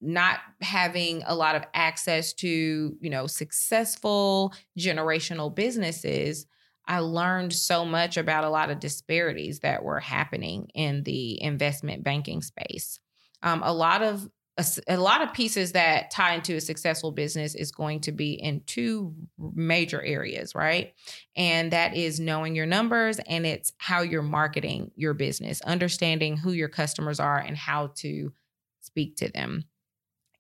not 0.01 0.39
having 0.61 1.23
a 1.27 1.35
lot 1.35 1.55
of 1.55 1.65
access 1.75 2.33
to 2.35 2.97
you 3.01 3.11
know 3.11 3.27
successful 3.27 4.55
generational 4.79 5.55
businesses 5.55 6.47
i 6.91 6.99
learned 6.99 7.53
so 7.53 7.85
much 7.85 8.17
about 8.17 8.43
a 8.43 8.51
lot 8.51 8.69
of 8.69 8.81
disparities 8.81 9.61
that 9.61 9.85
were 9.85 10.01
happening 10.01 10.69
in 10.75 11.05
the 11.05 11.41
investment 11.41 12.03
banking 12.03 12.43
space. 12.43 12.99
Um, 13.45 13.63
a 13.65 13.73
lot 13.73 14.03
of 14.03 14.29
a, 14.59 14.67
a, 14.89 14.97
lot 14.97 15.23
of 15.23 15.33
pieces 15.33 15.73
that 15.73 16.11
tie 16.11 16.35
into 16.35 16.57
a 16.57 16.61
successful 16.61 17.13
business 17.13 17.55
is 17.55 17.71
going 17.71 18.01
to 18.01 18.13
be 18.13 18.33
in 18.33 18.63
two 18.67 19.15
major 19.39 20.03
areas 20.03 20.55
right? 20.55 20.93
And 21.37 21.71
that 21.71 21.97
is 21.97 22.19
knowing 22.19 22.57
your 22.57 22.67
numbers 22.67 23.21
and 23.21 23.47
it's 23.47 23.73
how 23.79 24.03
you're 24.03 24.21
marketing 24.21 24.91
your 24.97 25.15
business 25.15 25.63
understanding 25.63 26.37
who 26.37 26.51
your 26.51 26.69
customers 26.69 27.21
are 27.21 27.39
and 27.39 27.57
how 27.57 27.93
to 27.99 28.33
speak 28.81 29.17
to 29.19 29.31
them. 29.31 29.65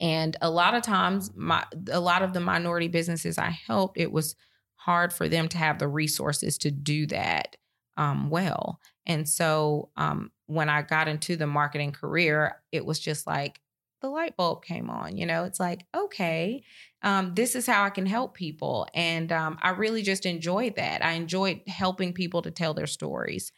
And 0.00 0.37
a 0.42 0.50
lot 0.50 0.75
of 0.75 0.83
times, 0.83 1.30
my 1.37 1.62
a 1.92 2.00
lot 2.00 2.23
of 2.23 2.33
the 2.33 2.40
minority 2.40 2.88
businesses 2.88 3.38
I 3.38 3.50
helped, 3.50 3.99
it 3.99 4.11
was 4.11 4.35
hard 4.80 5.12
for 5.12 5.28
them 5.28 5.46
to 5.46 5.58
have 5.58 5.78
the 5.78 5.88
resources 5.88 6.56
to 6.58 6.70
do 6.70 7.06
that 7.06 7.56
um, 7.99 8.30
well. 8.30 8.80
And 9.06 9.28
so 9.28 9.90
um, 9.96 10.30
when 10.46 10.70
I 10.70 10.80
got 10.80 11.06
into 11.06 11.37
the 11.37 11.46
marketing 11.46 11.92
career, 11.92 12.56
it 12.72 12.87
was 12.87 12.99
just 12.99 13.26
like 13.26 13.60
the 14.00 14.08
light 14.08 14.38
bulb 14.38 14.64
came 14.64 14.88
on. 14.88 15.18
You 15.18 15.26
know, 15.26 15.44
it's 15.44 15.60
like, 15.60 15.84
okay, 15.94 16.64
um, 17.02 17.34
this 17.34 17.54
is 17.54 17.66
how 17.66 17.84
I 17.84 17.90
can 17.90 18.06
help 18.06 18.34
people. 18.34 18.88
And 18.94 19.30
um, 19.32 19.58
I 19.60 19.70
really 19.70 20.00
just 20.00 20.25
enjoyed 20.25 20.76
that. 20.76 21.04
I 21.04 21.12
enjoyed 21.12 21.60
helping 21.66 22.14
people 22.14 22.40
to 22.42 22.50
tell 22.50 22.72
their 22.72 22.87
stories. 22.87 23.52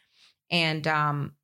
And 0.51 0.85
um, 0.89 1.35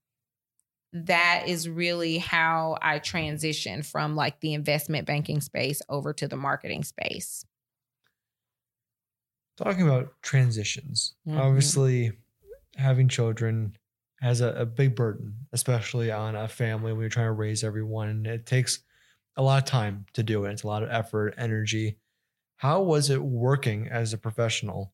that 0.93 1.45
is 1.47 1.69
really 1.69 2.19
how 2.19 2.79
I 2.83 2.99
transitioned 2.99 3.87
from 3.87 4.17
like 4.17 4.41
the 4.41 4.55
investment 4.55 5.07
banking 5.07 5.41
space 5.41 5.83
over 5.89 6.13
to 6.15 6.27
the 6.27 6.37
marketing 6.37 6.83
space. 6.83 7.45
Talking 9.59 9.89
about 9.89 10.13
transitions, 10.23 11.15
mm-hmm. 11.27 11.39
obviously, 11.39 12.13
having 12.77 13.09
children 13.09 13.77
has 14.21 14.41
a, 14.41 14.53
a, 14.53 14.65
big 14.65 14.95
burden, 14.95 15.35
especially 15.53 16.13
on 16.13 16.37
a 16.37 16.47
family 16.47 16.93
when 16.93 17.01
you're 17.01 17.11
trying 17.11 17.27
to 17.27 17.33
raise 17.33 17.65
everyone. 17.65 18.09
And 18.09 18.27
it 18.27 18.47
takes 18.47 18.81
a 19.37 19.43
lot 19.43 19.63
of 19.63 19.69
time 19.69 20.07
to 20.13 20.23
do 20.23 20.45
it, 20.45 20.53
it's 20.53 20.63
a 20.63 20.69
lot 20.69 20.85
of 20.85 20.91
effort, 20.91 21.35
energy. 21.39 21.99
How 22.57 22.83
was 22.83 23.11
it 23.11 23.21
working 23.21 23.89
as 23.89 24.13
a 24.13 24.19
professional 24.19 24.93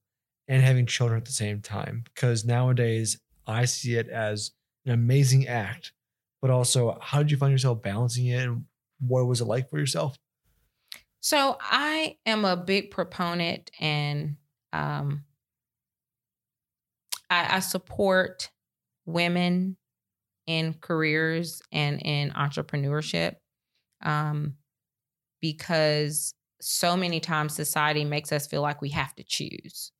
and 0.48 0.62
having 0.62 0.86
children 0.86 1.18
at 1.18 1.26
the 1.26 1.32
same 1.32 1.60
time? 1.60 2.04
Because 2.14 2.46
nowadays, 2.46 3.18
I 3.46 3.66
see 3.66 3.96
it 3.96 4.08
as 4.08 4.52
an 4.86 4.92
amazing 4.92 5.46
act, 5.46 5.92
but 6.40 6.50
also 6.50 6.98
how 7.02 7.18
did 7.18 7.30
you 7.30 7.36
find 7.36 7.52
yourself 7.52 7.82
balancing 7.82 8.26
it 8.26 8.42
and 8.46 8.64
what 8.98 9.26
was 9.26 9.42
it 9.42 9.46
like 9.46 9.68
for 9.68 9.78
yourself? 9.78 10.18
So 11.20 11.56
I 11.60 12.16
am 12.26 12.44
a 12.44 12.56
big 12.56 12.90
proponent 12.90 13.70
and 13.80 14.36
um, 14.74 15.24
I, 17.30 17.56
I 17.56 17.60
support 17.60 18.50
women 19.06 19.76
in 20.46 20.74
careers 20.80 21.62
and 21.72 22.00
in 22.02 22.30
entrepreneurship 22.30 23.36
um, 24.02 24.54
because 25.40 26.34
so 26.60 26.96
many 26.96 27.20
times 27.20 27.54
society 27.54 28.04
makes 28.04 28.32
us 28.32 28.46
feel 28.46 28.62
like 28.62 28.82
we 28.82 28.90
have 28.90 29.14
to 29.14 29.24
choose. 29.24 29.92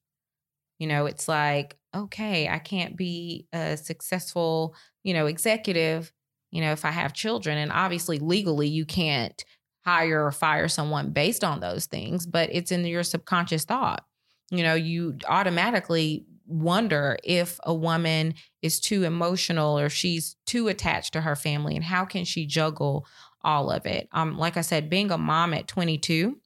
You 0.79 0.89
know, 0.89 1.07
it's 1.07 1.29
like, 1.29 1.77
okay, 1.95 2.49
I 2.49 2.59
can't 2.59 2.97
be 2.97 3.47
a 3.53 3.77
successful, 3.77 4.75
you 5.03 5.15
know, 5.15 5.27
executive, 5.27 6.13
you 6.51 6.61
know, 6.61 6.73
if 6.73 6.85
I 6.85 6.91
have 6.91 7.13
children. 7.13 7.57
And 7.59 7.71
obviously, 7.71 8.19
legally, 8.19 8.69
you 8.69 8.85
can't 8.85 9.45
hire 9.85 10.25
or 10.27 10.33
fire 10.33 10.69
someone 10.69 11.11
based 11.13 11.45
on 11.45 11.61
those 11.61 11.87
things, 11.87 12.27
but 12.27 12.49
it's 12.53 12.73
in 12.73 12.85
your 12.85 13.03
subconscious 13.03 13.65
thought. 13.65 14.05
You 14.51 14.63
know, 14.63 14.75
you 14.75 15.19
automatically 15.29 16.27
wonder 16.47 17.17
if 17.25 17.59
a 17.65 17.75
woman 17.75 18.35
is 18.63 18.79
too 18.81 19.05
emotional 19.05 19.79
or 19.79 19.89
she's 19.89 20.37
too 20.47 20.69
attached 20.69 21.15
to 21.15 21.23
her 21.23 21.37
family 21.37 21.75
and 21.75 21.85
how 21.85 22.05
can 22.05 22.25
she 22.25 22.47
juggle 22.47 23.07
all 23.43 23.71
of 23.71 23.87
it. 23.87 24.09
Um 24.13 24.37
like 24.37 24.57
I 24.57 24.61
said 24.61 24.91
being 24.91 25.11
a 25.11 25.19
mom 25.19 25.55
at 25.55 25.69
22 25.69 26.37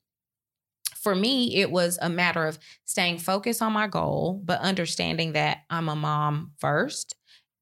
for 0.97 1.15
me, 1.15 1.57
it 1.57 1.71
was 1.71 1.99
a 2.03 2.09
matter 2.09 2.47
of 2.47 2.59
staying 2.85 3.19
focused 3.19 3.63
on 3.63 3.73
my 3.73 3.87
goal, 3.87 4.43
but 4.45 4.61
understanding 4.61 5.33
that 5.33 5.59
I'm 5.71 5.89
a 5.89 5.97
mom 5.97 6.53
first 6.59 7.15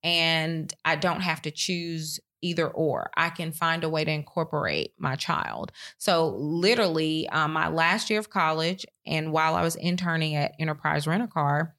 and 0.03 0.73
I 0.85 0.97
don't 0.97 1.21
have 1.21 1.43
to 1.43 1.51
choose 1.51 2.19
either 2.47 2.69
or. 2.69 3.11
I 3.17 3.31
can 3.31 3.53
find 3.53 3.85
a 3.85 3.89
way 3.89 4.05
to 4.05 4.11
incorporate 4.11 4.93
my 4.99 5.17
child. 5.17 5.73
So, 5.99 6.29
literally, 6.37 7.29
um, 7.31 7.53
my 7.53 7.69
last 7.69 8.11
year 8.11 8.19
of 8.19 8.31
college, 8.31 8.87
and 9.07 9.33
while 9.33 9.55
I 9.55 9.63
was 9.63 9.77
interning 9.77 10.35
at 10.35 10.55
Enterprise 10.59 11.07
Rent 11.07 11.23
a 11.23 11.27
Car, 11.27 11.75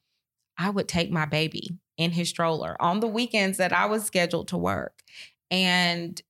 I 0.56 0.70
would 0.70 0.88
take 0.88 1.10
my 1.10 1.24
baby 1.24 1.78
in 1.96 2.12
his 2.12 2.28
stroller 2.28 2.76
on 2.80 3.00
the 3.00 3.08
weekends 3.08 3.58
that 3.58 3.72
I 3.72 3.86
was 3.86 4.04
scheduled 4.04 4.48
to 4.48 4.56
work. 4.56 5.02
And 5.50 6.20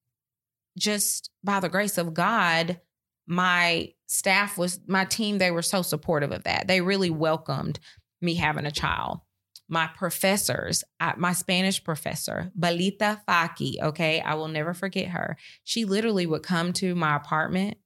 just 0.79 1.31
by 1.43 1.61
the 1.61 1.69
grace 1.69 1.99
of 1.99 2.15
God, 2.15 2.81
my 3.27 3.93
staff 4.07 4.57
was 4.57 4.81
my 4.87 5.05
team 5.05 5.39
they 5.39 5.51
were 5.51 5.63
so 5.63 5.83
supportive 5.83 6.33
of 6.33 6.45
that 6.45 6.67
they 6.67 6.81
really 6.81 7.11
welcomed 7.11 7.79
me 8.23 8.35
having 8.35 8.65
a 8.65 8.71
child 8.71 9.21
my 9.69 9.87
professors 9.97 10.83
my 11.17 11.33
spanish 11.33 11.83
professor 11.83 12.51
balita 12.59 13.21
faki 13.29 13.81
okay? 13.83 14.21
I 14.21 14.35
will 14.35 14.49
never 14.49 14.75
forget 14.75 15.09
her. 15.09 15.37
She 15.65 15.85
literally 15.85 16.27
would 16.27 16.43
come 16.43 16.73
to 16.75 16.95
my 16.95 17.17
apartment 17.17 17.79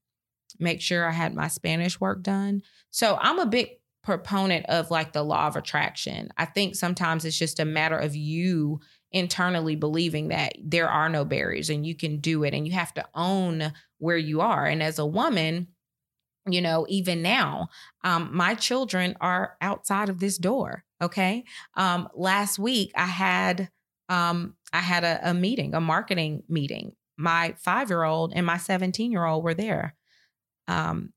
make 0.58 0.80
sure 0.80 1.08
i 1.08 1.10
had 1.10 1.34
my 1.34 1.48
spanish 1.48 2.00
work 2.00 2.22
done. 2.22 2.62
So 2.90 3.18
i'm 3.20 3.38
a 3.38 3.46
big 3.46 3.70
proponent 4.02 4.66
of 4.66 4.90
like 4.90 5.12
the 5.12 5.22
law 5.22 5.46
of 5.46 5.56
attraction. 5.56 6.28
I 6.36 6.44
think 6.44 6.74
sometimes 6.74 7.24
it's 7.24 7.38
just 7.38 7.60
a 7.60 7.64
matter 7.64 7.96
of 7.96 8.16
you 8.16 8.80
internally 9.12 9.76
believing 9.76 10.28
that 10.28 10.54
there 10.62 10.88
are 10.88 11.08
no 11.08 11.24
barriers 11.24 11.70
and 11.70 11.86
you 11.86 11.94
can 11.94 12.18
do 12.18 12.42
it 12.44 12.54
and 12.54 12.66
you 12.66 12.72
have 12.72 12.92
to 12.94 13.06
own 13.14 13.72
where 13.98 14.16
you 14.16 14.40
are. 14.40 14.66
And 14.66 14.82
as 14.82 14.98
a 14.98 15.06
woman, 15.06 15.68
you 16.46 16.60
know, 16.60 16.86
even 16.88 17.22
now, 17.22 17.68
um, 18.04 18.30
my 18.32 18.54
children 18.54 19.16
are 19.20 19.56
outside 19.60 20.08
of 20.08 20.18
this 20.18 20.38
door. 20.38 20.84
Okay. 21.00 21.44
Um, 21.76 22.08
last 22.14 22.58
week 22.58 22.92
I 22.96 23.06
had 23.06 23.70
um, 24.08 24.56
I 24.72 24.80
had 24.80 25.04
a, 25.04 25.30
a 25.30 25.34
meeting, 25.34 25.74
a 25.74 25.80
marketing 25.80 26.42
meeting. 26.48 26.92
My 27.16 27.54
five 27.58 27.90
year 27.90 28.04
old 28.04 28.32
and 28.34 28.44
my 28.44 28.56
17 28.56 29.10
year 29.10 29.24
old 29.24 29.44
were 29.44 29.54
there. 29.54 29.94
Um, 30.68 31.12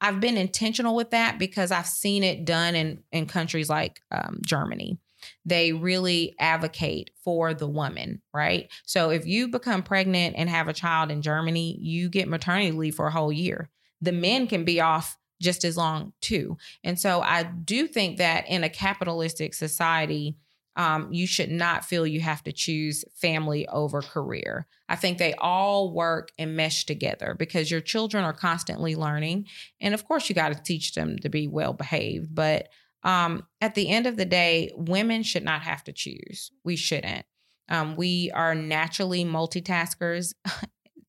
I've 0.00 0.20
been 0.20 0.36
intentional 0.36 0.94
with 0.94 1.10
that 1.10 1.38
because 1.38 1.70
I've 1.70 1.86
seen 1.86 2.22
it 2.22 2.44
done 2.44 2.74
in 2.74 3.02
in 3.10 3.26
countries 3.26 3.68
like 3.68 4.00
um, 4.10 4.40
Germany 4.44 4.98
they 5.44 5.72
really 5.72 6.34
advocate 6.38 7.10
for 7.22 7.54
the 7.54 7.68
woman, 7.68 8.22
right? 8.32 8.70
So 8.84 9.10
if 9.10 9.26
you 9.26 9.48
become 9.48 9.82
pregnant 9.82 10.34
and 10.36 10.48
have 10.48 10.68
a 10.68 10.72
child 10.72 11.10
in 11.10 11.22
Germany, 11.22 11.78
you 11.80 12.08
get 12.08 12.28
maternity 12.28 12.72
leave 12.72 12.94
for 12.94 13.06
a 13.06 13.12
whole 13.12 13.32
year. 13.32 13.70
The 14.04 14.12
men 14.12 14.46
can 14.46 14.64
be 14.64 14.80
off 14.80 15.16
just 15.40 15.64
as 15.64 15.76
long 15.76 16.12
too. 16.20 16.56
And 16.82 16.98
so 16.98 17.20
I 17.20 17.42
do 17.42 17.86
think 17.86 18.18
that 18.18 18.48
in 18.48 18.64
a 18.64 18.68
capitalistic 18.68 19.54
society, 19.54 20.36
um, 20.76 21.12
you 21.12 21.26
should 21.26 21.50
not 21.50 21.84
feel 21.84 22.06
you 22.06 22.20
have 22.20 22.42
to 22.44 22.52
choose 22.52 23.04
family 23.14 23.66
over 23.68 24.02
career. 24.02 24.66
I 24.88 24.96
think 24.96 25.18
they 25.18 25.34
all 25.34 25.92
work 25.92 26.32
and 26.38 26.56
mesh 26.56 26.84
together 26.84 27.36
because 27.38 27.70
your 27.70 27.80
children 27.80 28.24
are 28.24 28.32
constantly 28.32 28.96
learning. 28.96 29.46
And 29.80 29.94
of 29.94 30.06
course, 30.06 30.28
you 30.28 30.34
got 30.34 30.52
to 30.52 30.60
teach 30.60 30.94
them 30.94 31.18
to 31.20 31.28
be 31.28 31.46
well 31.46 31.72
behaved. 31.72 32.34
But 32.34 32.68
um, 33.04 33.46
at 33.60 33.74
the 33.74 33.88
end 33.88 34.06
of 34.06 34.16
the 34.16 34.24
day, 34.24 34.72
women 34.74 35.22
should 35.22 35.44
not 35.44 35.62
have 35.62 35.84
to 35.84 35.92
choose. 35.92 36.50
We 36.64 36.74
shouldn't. 36.76 37.26
Um, 37.68 37.96
we 37.96 38.30
are 38.34 38.54
naturally 38.54 39.24
multitaskers, 39.24 40.34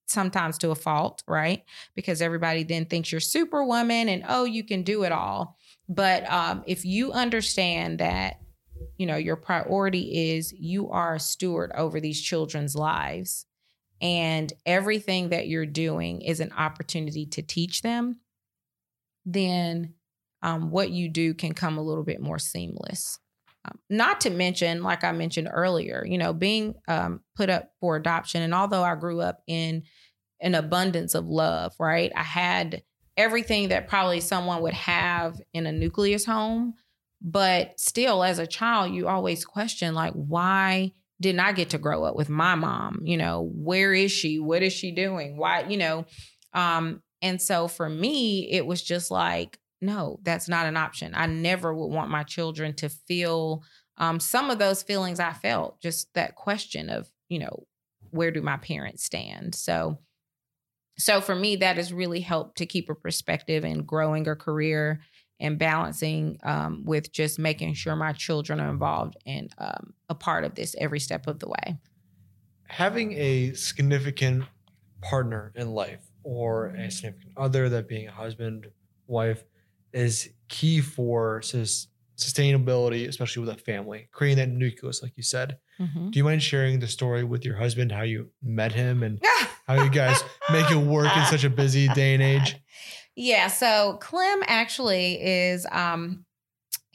sometimes 0.06 0.58
to 0.60 0.72
a 0.72 0.76
fault, 0.76 1.24
right? 1.28 1.64
Because 1.96 2.22
everybody 2.22 2.64
then 2.64 2.86
thinks 2.86 3.12
you're 3.12 3.22
superwoman 3.22 4.10
and 4.10 4.24
oh, 4.28 4.46
you 4.46 4.64
can 4.64 4.84
do 4.84 5.04
it 5.04 5.12
all. 5.12 5.58
But 5.88 6.30
um, 6.32 6.64
if 6.66 6.86
you 6.86 7.12
understand 7.12 8.00
that, 8.00 8.40
you 8.98 9.06
know, 9.06 9.18
your 9.18 9.36
priority 9.36 10.34
is 10.34 10.54
you 10.54 10.90
are 10.90 11.16
a 11.16 11.20
steward 11.20 11.72
over 11.76 12.00
these 12.00 12.22
children's 12.22 12.76
lives 12.76 13.46
and 14.02 14.52
everything 14.66 15.30
that 15.30 15.48
you're 15.48 15.66
doing 15.66 16.22
is 16.22 16.40
an 16.40 16.52
opportunity 16.58 17.26
to 17.28 17.42
teach 17.42 17.82
them, 17.82 18.20
then 19.26 19.94
um, 20.42 20.70
what 20.70 20.92
you 20.92 21.10
do 21.10 21.34
can 21.34 21.54
come 21.54 21.78
a 21.78 21.82
little 21.82 22.04
bit 22.04 22.22
more 22.22 22.40
seamless. 22.40 23.20
Um, 23.66 23.80
not 23.90 24.22
to 24.22 24.30
mention, 24.30 24.84
like 24.84 25.04
I 25.04 25.12
mentioned 25.12 25.50
earlier, 25.52 26.06
you 26.06 26.18
know, 26.18 26.34
being 26.34 26.76
um, 26.88 27.22
put 27.36 27.50
up 27.50 27.72
for 27.80 27.96
adoption. 27.96 28.42
And 28.42 28.54
although 28.54 28.84
I 28.84 28.96
grew 28.96 29.22
up 29.22 29.40
in 29.48 29.84
an 30.40 30.56
abundance 30.56 31.16
of 31.16 31.26
love, 31.26 31.74
right? 31.80 32.12
I 32.16 32.24
had 32.24 32.84
everything 33.18 33.70
that 33.70 33.88
probably 33.88 34.20
someone 34.20 34.62
would 34.62 34.74
have 34.74 35.40
in 35.54 35.66
a 35.66 35.72
nucleus 35.72 36.26
home. 36.26 36.74
But 37.22 37.80
still, 37.80 38.24
as 38.24 38.40
a 38.40 38.46
child, 38.46 38.94
you 38.94 39.08
always 39.08 39.46
question, 39.46 39.96
like, 39.96 40.14
why 40.14 40.92
didn't 41.20 41.40
I 41.40 41.54
get 41.54 41.72
to 41.72 41.78
grow 41.78 42.04
up 42.04 42.16
with 42.16 42.30
my 42.30 42.56
mom? 42.56 43.00
You 43.04 43.18
know, 43.18 43.50
where 43.56 43.94
is 43.94 44.12
she? 44.12 44.38
What 44.38 44.62
is 44.62 44.74
she 44.74 44.92
doing? 44.92 45.38
Why, 45.38 45.64
you 45.64 45.78
know? 45.78 46.06
Um, 46.54 47.02
and 47.22 47.42
so 47.42 47.68
for 47.68 47.90
me, 47.90 48.52
it 48.52 48.66
was 48.66 48.84
just 48.84 49.10
like, 49.10 49.58
no, 49.86 50.20
that's 50.24 50.50
not 50.50 50.66
an 50.66 50.78
option. 50.78 51.14
I 51.16 51.26
never 51.28 51.74
would 51.74 51.88
want 51.88 52.10
my 52.10 52.24
children 52.24 52.74
to 52.76 52.90
feel 52.90 53.64
um, 53.98 54.20
some 54.20 54.50
of 54.50 54.60
those 54.60 54.84
feelings 54.84 55.20
I 55.20 55.34
felt, 55.34 55.82
just 55.82 56.14
that 56.16 56.36
question 56.36 56.90
of, 56.90 57.10
you 57.30 57.40
know, 57.40 57.66
where 58.12 58.32
do 58.32 58.42
my 58.42 58.58
parents 58.58 59.04
stand? 59.04 59.56
So, 59.56 60.00
so 60.98 61.22
for 61.22 61.36
me, 61.36 61.58
that 61.58 61.78
has 61.78 61.94
really 61.94 62.22
helped 62.22 62.58
to 62.58 62.66
keep 62.66 62.90
a 62.90 62.96
perspective 62.96 63.64
and 63.64 63.86
growing 63.86 64.28
a 64.28 64.36
career 64.36 65.02
and 65.40 65.60
balancing 65.60 66.40
um, 66.44 66.84
with 66.86 67.12
just 67.12 67.40
making 67.40 67.74
sure 67.74 67.96
my 67.96 68.14
children 68.14 68.60
are 68.62 68.70
involved 68.70 69.18
and 69.26 69.54
um, 69.58 69.94
a 70.10 70.16
part 70.16 70.46
of 70.46 70.56
this 70.56 70.76
every 70.80 71.00
step 71.00 71.28
of 71.28 71.40
the 71.40 71.50
way. 71.50 71.78
Having 72.68 73.14
a 73.14 73.54
significant 73.54 74.46
partner 75.02 75.52
in 75.56 75.72
life 75.72 76.10
or 76.24 76.68
a 76.68 76.90
significant 76.90 77.34
other, 77.38 77.70
that 77.70 77.88
being 77.88 78.08
a 78.08 78.12
husband, 78.12 78.68
wife, 79.08 79.44
is 79.96 80.30
key 80.50 80.82
for 80.82 81.42
sustainability, 81.42 83.08
especially 83.08 83.46
with 83.46 83.56
a 83.56 83.60
family, 83.60 84.10
creating 84.12 84.38
that 84.38 84.50
nucleus, 84.50 85.02
like 85.02 85.14
you 85.16 85.24
said. 85.24 85.58
Mm-hmm. 85.80 86.10
Do 86.12 86.20
you 86.20 86.24
mind 86.24 86.44
sharing 86.44 86.80
the 86.80 86.88
story 86.88 87.24
with 87.24 87.46
your 87.46 87.56
husband, 87.56 87.92
how 87.92 88.04
you 88.04 88.30
met 88.44 88.72
him 88.72 89.04
and 89.04 89.24
how 89.68 89.84
you 89.84 89.90
guys 89.90 90.22
make 90.52 90.70
it 90.70 90.78
work 90.78 91.16
in 91.16 91.26
such 91.26 91.44
a 91.44 91.50
busy 91.50 91.88
day 91.90 92.14
and 92.14 92.22
age? 92.24 92.58
Yeah. 93.16 93.48
So 93.48 93.98
Clem 94.02 94.44
actually 94.46 95.22
is 95.22 95.66
um 95.72 96.25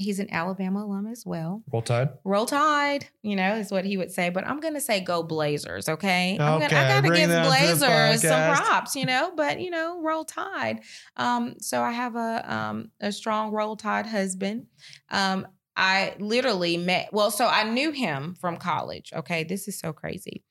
he's 0.01 0.19
an 0.19 0.33
Alabama 0.33 0.85
alum 0.85 1.07
as 1.07 1.25
well. 1.27 1.63
Roll 1.71 1.83
Tide. 1.83 2.09
Roll 2.25 2.47
Tide, 2.47 3.07
you 3.23 3.37
know, 3.37 3.57
is 3.57 3.71
what 3.71 3.85
he 3.85 3.97
would 3.97 4.11
say. 4.11 4.31
But 4.31 4.47
I'm 4.47 4.61
gonna 4.61 4.81
say 4.81 5.01
go 5.01 5.23
Blazers, 5.23 5.89
okay? 5.89 6.35
okay. 6.35 6.43
I'm 6.43 6.61
gonna, 6.61 6.77
I 6.77 7.01
gotta 7.01 7.15
give 7.15 7.29
Blazers 7.29 8.23
some 8.23 8.55
props, 8.55 8.97
you 8.97 9.07
know, 9.07 9.33
but 9.37 9.61
you 9.61 9.71
know, 9.71 10.01
Roll 10.03 10.25
Tide. 10.25 10.81
Um, 11.17 11.57
so 11.61 11.83
I 11.83 11.93
have 11.93 12.17
a 12.17 12.45
um 12.53 12.91
a 13.01 13.13
strong 13.13 13.53
Roll 13.53 13.77
Tide 13.77 14.07
husband. 14.07 14.67
Um, 15.11 15.47
I 15.77 16.15
literally 16.19 16.77
met 16.77 17.11
well, 17.13 17.31
so 17.31 17.47
I 17.47 17.65
knew 17.65 17.91
him 17.91 18.35
from 18.41 18.57
college. 18.57 19.13
Okay, 19.15 19.45
this 19.45 19.69
is 19.69 19.79
so 19.79 19.93
crazy. 19.93 20.45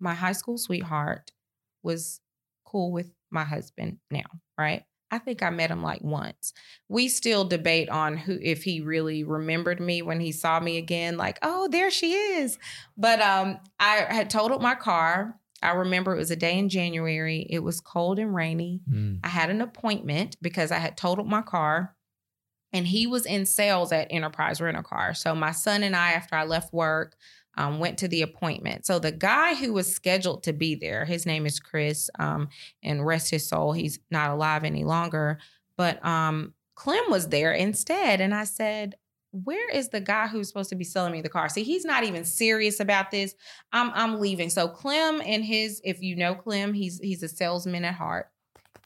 My 0.00 0.14
high 0.14 0.32
school 0.32 0.58
sweetheart 0.58 1.30
was 1.82 2.20
cool 2.64 2.92
with 2.92 3.10
my 3.30 3.44
husband 3.44 3.98
now, 4.10 4.26
right? 4.58 4.82
I 5.10 5.18
think 5.18 5.42
I 5.42 5.50
met 5.50 5.70
him 5.70 5.82
like 5.82 6.02
once. 6.02 6.52
We 6.88 7.08
still 7.08 7.44
debate 7.44 7.88
on 7.88 8.16
who 8.16 8.38
if 8.42 8.62
he 8.62 8.80
really 8.80 9.24
remembered 9.24 9.80
me 9.80 10.02
when 10.02 10.20
he 10.20 10.32
saw 10.32 10.60
me 10.60 10.76
again 10.76 11.16
like, 11.16 11.38
"Oh, 11.42 11.68
there 11.68 11.90
she 11.90 12.12
is." 12.12 12.58
But 12.96 13.20
um 13.20 13.58
I 13.80 14.06
had 14.08 14.30
totaled 14.30 14.62
my 14.62 14.74
car. 14.74 15.38
I 15.62 15.70
remember 15.70 16.14
it 16.14 16.18
was 16.18 16.30
a 16.30 16.36
day 16.36 16.58
in 16.58 16.68
January. 16.68 17.46
It 17.50 17.60
was 17.60 17.80
cold 17.80 18.18
and 18.18 18.34
rainy. 18.34 18.80
Mm. 18.88 19.20
I 19.24 19.28
had 19.28 19.50
an 19.50 19.60
appointment 19.60 20.36
because 20.40 20.70
I 20.70 20.78
had 20.78 20.96
totaled 20.96 21.28
my 21.28 21.42
car 21.42 21.96
and 22.72 22.86
he 22.86 23.06
was 23.06 23.26
in 23.26 23.46
sales 23.46 23.92
at 23.92 24.08
Enterprise 24.10 24.60
Rent 24.60 24.76
a 24.76 24.82
Car. 24.82 25.14
So 25.14 25.34
my 25.34 25.52
son 25.52 25.82
and 25.82 25.96
I 25.96 26.12
after 26.12 26.36
I 26.36 26.44
left 26.44 26.72
work, 26.72 27.16
um, 27.58 27.80
went 27.80 27.98
to 27.98 28.08
the 28.08 28.22
appointment. 28.22 28.86
So 28.86 29.00
the 29.00 29.10
guy 29.10 29.56
who 29.56 29.72
was 29.72 29.92
scheduled 29.92 30.44
to 30.44 30.52
be 30.52 30.76
there, 30.76 31.04
his 31.04 31.26
name 31.26 31.44
is 31.44 31.58
Chris, 31.58 32.08
um, 32.18 32.48
and 32.84 33.04
rest 33.04 33.30
his 33.30 33.48
soul, 33.48 33.72
he's 33.72 33.98
not 34.12 34.30
alive 34.30 34.62
any 34.62 34.84
longer. 34.84 35.38
But 35.76 36.04
um, 36.06 36.54
Clem 36.76 37.10
was 37.10 37.28
there 37.28 37.52
instead, 37.52 38.20
and 38.20 38.32
I 38.32 38.44
said, 38.44 38.94
"Where 39.32 39.68
is 39.70 39.88
the 39.88 40.00
guy 40.00 40.28
who's 40.28 40.46
supposed 40.46 40.70
to 40.70 40.76
be 40.76 40.84
selling 40.84 41.12
me 41.12 41.20
the 41.20 41.28
car?" 41.28 41.48
See, 41.48 41.64
he's 41.64 41.84
not 41.84 42.04
even 42.04 42.24
serious 42.24 42.78
about 42.78 43.10
this. 43.10 43.34
I'm 43.72 43.90
I'm 43.92 44.20
leaving. 44.20 44.50
So 44.50 44.68
Clem 44.68 45.20
and 45.26 45.44
his, 45.44 45.80
if 45.84 46.00
you 46.00 46.14
know 46.14 46.36
Clem, 46.36 46.74
he's 46.74 47.00
he's 47.00 47.24
a 47.24 47.28
salesman 47.28 47.84
at 47.84 47.94
heart. 47.94 48.30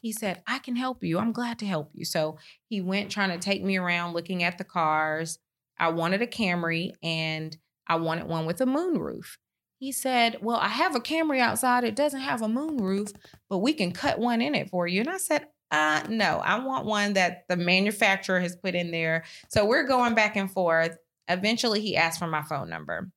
He 0.01 0.13
said, 0.13 0.43
I 0.49 0.59
can 0.59 0.75
help 0.75 1.05
you. 1.05 1.19
I'm 1.19 1.31
glad 1.31 1.61
to 1.61 1.67
help 1.67 1.91
you. 1.95 2.05
So 2.05 2.39
he 2.69 2.81
went 2.81 3.11
trying 3.11 3.31
to 3.31 3.39
take 3.39 3.63
me 3.63 3.77
around 3.77 4.15
looking 4.15 4.43
at 4.43 4.59
the 4.59 4.65
cars. 4.65 5.39
I 5.79 5.91
wanted 5.91 6.23
a 6.23 6.27
Camry 6.27 6.93
and 7.05 7.57
I 7.87 7.97
wanted 7.97 8.27
one 8.27 8.47
with 8.47 8.61
a 8.61 8.67
moonroof. 8.67 9.37
He 9.79 9.93
said, 9.93 10.39
Well, 10.41 10.59
I 10.59 10.69
have 10.69 10.95
a 10.95 11.01
Camry 11.01 11.41
outside. 11.41 11.85
It 11.85 11.97
doesn't 11.97 12.21
have 12.21 12.43
a 12.43 12.47
moonroof, 12.47 13.13
but 13.51 13.59
we 13.59 13.73
can 13.73 13.93
cut 13.93 14.19
one 14.19 14.41
in 14.41 14.55
it 14.55 14.71
for 14.71 14.87
you. 14.87 15.01
And 15.01 15.11
I 15.11 15.19
said, 15.19 15.47
uh, 15.73 16.03
no, 16.11 16.39
I 16.45 16.63
want 16.63 16.85
one 16.85 17.15
that 17.15 17.49
the 17.49 17.57
manufacturer 17.57 18.39
has 18.41 18.55
put 18.55 18.75
in 18.75 18.91
there. 18.91 19.25
So 19.49 19.65
we're 19.65 19.87
going 19.87 20.15
back 20.15 20.37
and 20.37 20.51
forth. 20.51 20.99
Eventually, 21.29 21.81
he 21.81 21.97
asked 21.97 22.19
for 22.19 22.27
my 22.27 22.43
phone 22.43 22.69
number. 22.69 23.11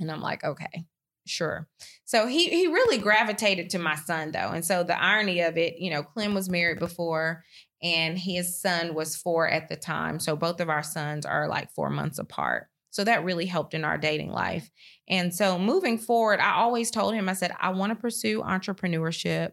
And 0.00 0.10
I'm 0.10 0.22
like, 0.22 0.42
okay, 0.42 0.86
sure. 1.26 1.68
So 2.04 2.26
he 2.26 2.48
he 2.48 2.66
really 2.66 2.98
gravitated 2.98 3.70
to 3.70 3.78
my 3.78 3.94
son 3.94 4.32
though. 4.32 4.50
And 4.50 4.64
so 4.64 4.84
the 4.84 5.00
irony 5.00 5.40
of 5.40 5.58
it, 5.58 5.78
you 5.78 5.90
know, 5.90 6.02
Clem 6.02 6.34
was 6.34 6.48
married 6.48 6.78
before 6.78 7.44
and 7.82 8.18
his 8.18 8.60
son 8.60 8.94
was 8.94 9.16
four 9.16 9.48
at 9.48 9.68
the 9.68 9.76
time. 9.76 10.18
So 10.18 10.34
both 10.34 10.60
of 10.60 10.70
our 10.70 10.82
sons 10.82 11.26
are 11.26 11.46
like 11.46 11.70
four 11.72 11.90
months 11.90 12.18
apart. 12.18 12.68
So 12.96 13.04
that 13.04 13.24
really 13.24 13.44
helped 13.44 13.74
in 13.74 13.84
our 13.84 13.98
dating 13.98 14.30
life. 14.30 14.70
And 15.06 15.34
so 15.34 15.58
moving 15.58 15.98
forward, 15.98 16.40
I 16.40 16.54
always 16.54 16.90
told 16.90 17.12
him, 17.12 17.28
I 17.28 17.34
said, 17.34 17.52
I 17.60 17.68
want 17.68 17.90
to 17.90 17.94
pursue 17.94 18.40
entrepreneurship. 18.40 19.50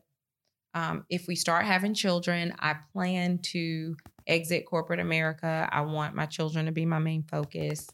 Um, 0.73 1.03
if 1.09 1.27
we 1.27 1.35
start 1.35 1.65
having 1.65 1.93
children, 1.93 2.55
I 2.57 2.77
plan 2.93 3.39
to 3.51 3.97
exit 4.25 4.65
corporate 4.65 5.01
America. 5.01 5.67
I 5.69 5.81
want 5.81 6.15
my 6.15 6.25
children 6.25 6.67
to 6.67 6.71
be 6.71 6.85
my 6.85 6.99
main 6.99 7.23
focus. 7.23 7.85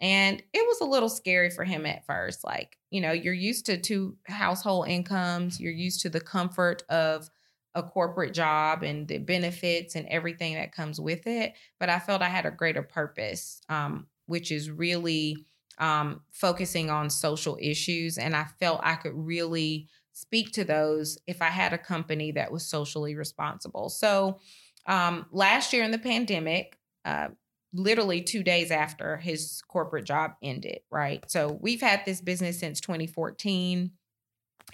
And 0.00 0.40
it 0.52 0.64
was 0.64 0.80
a 0.80 0.84
little 0.84 1.08
scary 1.08 1.50
for 1.50 1.64
him 1.64 1.84
at 1.84 2.06
first. 2.06 2.44
Like, 2.44 2.78
you 2.90 3.00
know, 3.00 3.10
you're 3.10 3.34
used 3.34 3.66
to 3.66 3.78
two 3.78 4.16
household 4.28 4.86
incomes, 4.86 5.58
you're 5.58 5.72
used 5.72 6.02
to 6.02 6.10
the 6.10 6.20
comfort 6.20 6.84
of 6.88 7.28
a 7.74 7.82
corporate 7.82 8.34
job 8.34 8.84
and 8.84 9.08
the 9.08 9.18
benefits 9.18 9.96
and 9.96 10.06
everything 10.06 10.54
that 10.54 10.70
comes 10.70 11.00
with 11.00 11.26
it. 11.26 11.54
But 11.80 11.90
I 11.90 11.98
felt 11.98 12.22
I 12.22 12.28
had 12.28 12.46
a 12.46 12.52
greater 12.52 12.84
purpose 12.84 13.60
um, 13.68 14.06
which 14.26 14.50
is 14.50 14.70
really 14.70 15.36
um, 15.78 16.20
focusing 16.30 16.90
on 16.90 17.10
social 17.10 17.58
issues. 17.60 18.18
And 18.18 18.34
I 18.34 18.46
felt 18.58 18.80
I 18.82 18.94
could 18.94 19.14
really 19.14 19.88
speak 20.12 20.52
to 20.52 20.64
those 20.64 21.18
if 21.26 21.42
I 21.42 21.48
had 21.48 21.72
a 21.72 21.78
company 21.78 22.32
that 22.32 22.50
was 22.50 22.66
socially 22.66 23.14
responsible. 23.14 23.90
So 23.90 24.38
um, 24.86 25.26
last 25.30 25.72
year 25.72 25.84
in 25.84 25.90
the 25.90 25.98
pandemic, 25.98 26.78
uh, 27.04 27.28
literally 27.74 28.22
two 28.22 28.42
days 28.42 28.70
after 28.70 29.18
his 29.18 29.62
corporate 29.68 30.06
job 30.06 30.32
ended, 30.42 30.80
right? 30.90 31.22
So 31.30 31.58
we've 31.60 31.82
had 31.82 32.02
this 32.06 32.20
business 32.20 32.58
since 32.58 32.80
2014 32.80 33.90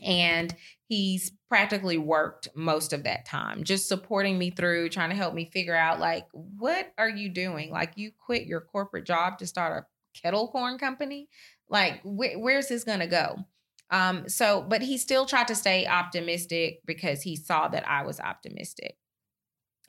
and 0.00 0.55
he's 0.88 1.33
practically 1.48 1.98
worked 1.98 2.48
most 2.55 2.92
of 2.92 3.05
that 3.05 3.24
time 3.26 3.64
just 3.64 3.88
supporting 3.88 4.38
me 4.38 4.50
through 4.50 4.88
trying 4.88 5.11
to 5.11 5.16
help 5.16 5.35
me 5.35 5.50
figure 5.52 5.76
out 5.76 6.00
like 6.00 6.26
what 6.33 6.92
are 6.98 7.09
you 7.09 7.28
doing 7.28 7.70
like 7.70 7.92
you 7.96 8.11
quit 8.24 8.46
your 8.46 8.61
corporate 8.61 9.05
job 9.05 9.38
to 9.38 9.46
start 9.46 9.85
a 9.85 10.18
kettle 10.18 10.48
corn 10.48 10.78
company 10.78 11.28
like 11.68 12.00
wh- 12.02 12.37
where's 12.37 12.68
this 12.68 12.85
going 12.85 13.00
to 13.00 13.07
go 13.07 13.37
um 13.90 14.28
so 14.28 14.64
but 14.68 14.83
he 14.83 14.96
still 14.96 15.26
tried 15.26 15.48
to 15.48 15.55
stay 15.55 15.87
optimistic 15.87 16.81
because 16.87 17.22
he 17.22 17.37
saw 17.37 17.68
that 17.68 17.87
I 17.88 18.02
was 18.02 18.20
optimistic 18.20 18.96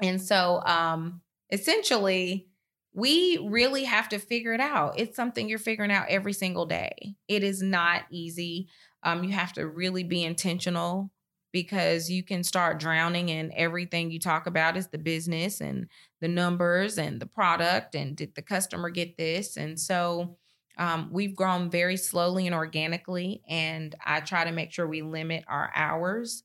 and 0.02 0.22
so 0.22 0.62
um 0.66 1.22
essentially 1.52 2.48
we 2.94 3.40
really 3.50 3.86
have 3.86 4.08
to 4.10 4.20
figure 4.20 4.54
it 4.54 4.60
out. 4.60 5.00
It's 5.00 5.16
something 5.16 5.50
you're 5.50 5.58
figuring 5.58 5.92
out 5.92 6.10
every 6.10 6.34
single 6.34 6.66
day. 6.66 7.16
It 7.28 7.44
is 7.44 7.62
not 7.62 8.04
easy. 8.12 8.70
Um, 9.04 9.24
you 9.24 9.32
have 9.32 9.54
to 9.54 9.68
really 9.68 10.04
be 10.04 10.24
intentional 10.24 11.12
because 11.54 12.10
you 12.10 12.24
can 12.24 12.44
start 12.44 12.80
drowning 12.80 13.30
in 13.30 13.54
everything 13.56 14.10
you 14.10 14.20
talk 14.20 14.48
about 14.48 14.76
is 14.76 14.88
the 14.88 14.98
business 14.98 15.62
and 15.62 15.88
the 16.20 16.28
numbers 16.28 16.98
and 16.98 17.22
the 17.22 17.28
product 17.28 17.96
and 17.96 18.18
did 18.18 18.34
the 18.36 18.42
customer 18.42 18.90
get 18.90 19.18
this? 19.18 19.56
And 19.56 19.80
so 19.80 20.36
um, 20.78 21.10
we've 21.12 21.36
grown 21.36 21.70
very 21.70 21.96
slowly 21.98 22.48
and 22.48 22.56
organically 22.56 23.44
and 23.48 23.94
i 24.04 24.20
try 24.20 24.44
to 24.44 24.52
make 24.52 24.72
sure 24.72 24.88
we 24.88 25.04
limit 25.04 25.46
our 25.48 25.72
hours. 25.76 26.44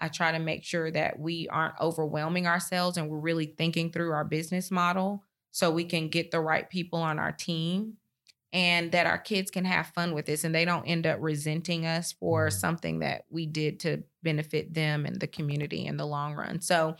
I 0.00 0.08
try 0.08 0.32
to 0.32 0.38
make 0.38 0.64
sure 0.64 0.90
that 0.90 1.18
we 1.18 1.48
aren't 1.48 1.78
overwhelming 1.80 2.46
ourselves 2.46 2.96
and 2.96 3.08
we're 3.10 3.18
really 3.18 3.46
thinking 3.46 3.92
through 3.92 4.12
our 4.12 4.24
business 4.24 4.70
model 4.70 5.22
so 5.52 5.70
we 5.70 5.84
can 5.84 6.08
get 6.08 6.30
the 6.30 6.40
right 6.40 6.68
people 6.68 7.00
on 7.00 7.18
our 7.18 7.32
team 7.32 7.94
and 8.56 8.90
that 8.92 9.06
our 9.06 9.18
kids 9.18 9.50
can 9.50 9.66
have 9.66 9.88
fun 9.88 10.14
with 10.14 10.24
this 10.24 10.42
and 10.42 10.54
they 10.54 10.64
don't 10.64 10.86
end 10.86 11.06
up 11.06 11.18
resenting 11.20 11.84
us 11.84 12.12
for 12.12 12.46
Mm-hmm. 12.46 12.58
something 12.58 12.98
that 13.00 13.24
we 13.28 13.44
did 13.44 13.80
to 13.80 14.02
benefit 14.22 14.72
them 14.72 15.04
and 15.04 15.20
the 15.20 15.26
community 15.26 15.84
in 15.84 15.98
the 15.98 16.06
long 16.06 16.34
run. 16.34 16.62
So 16.62 16.96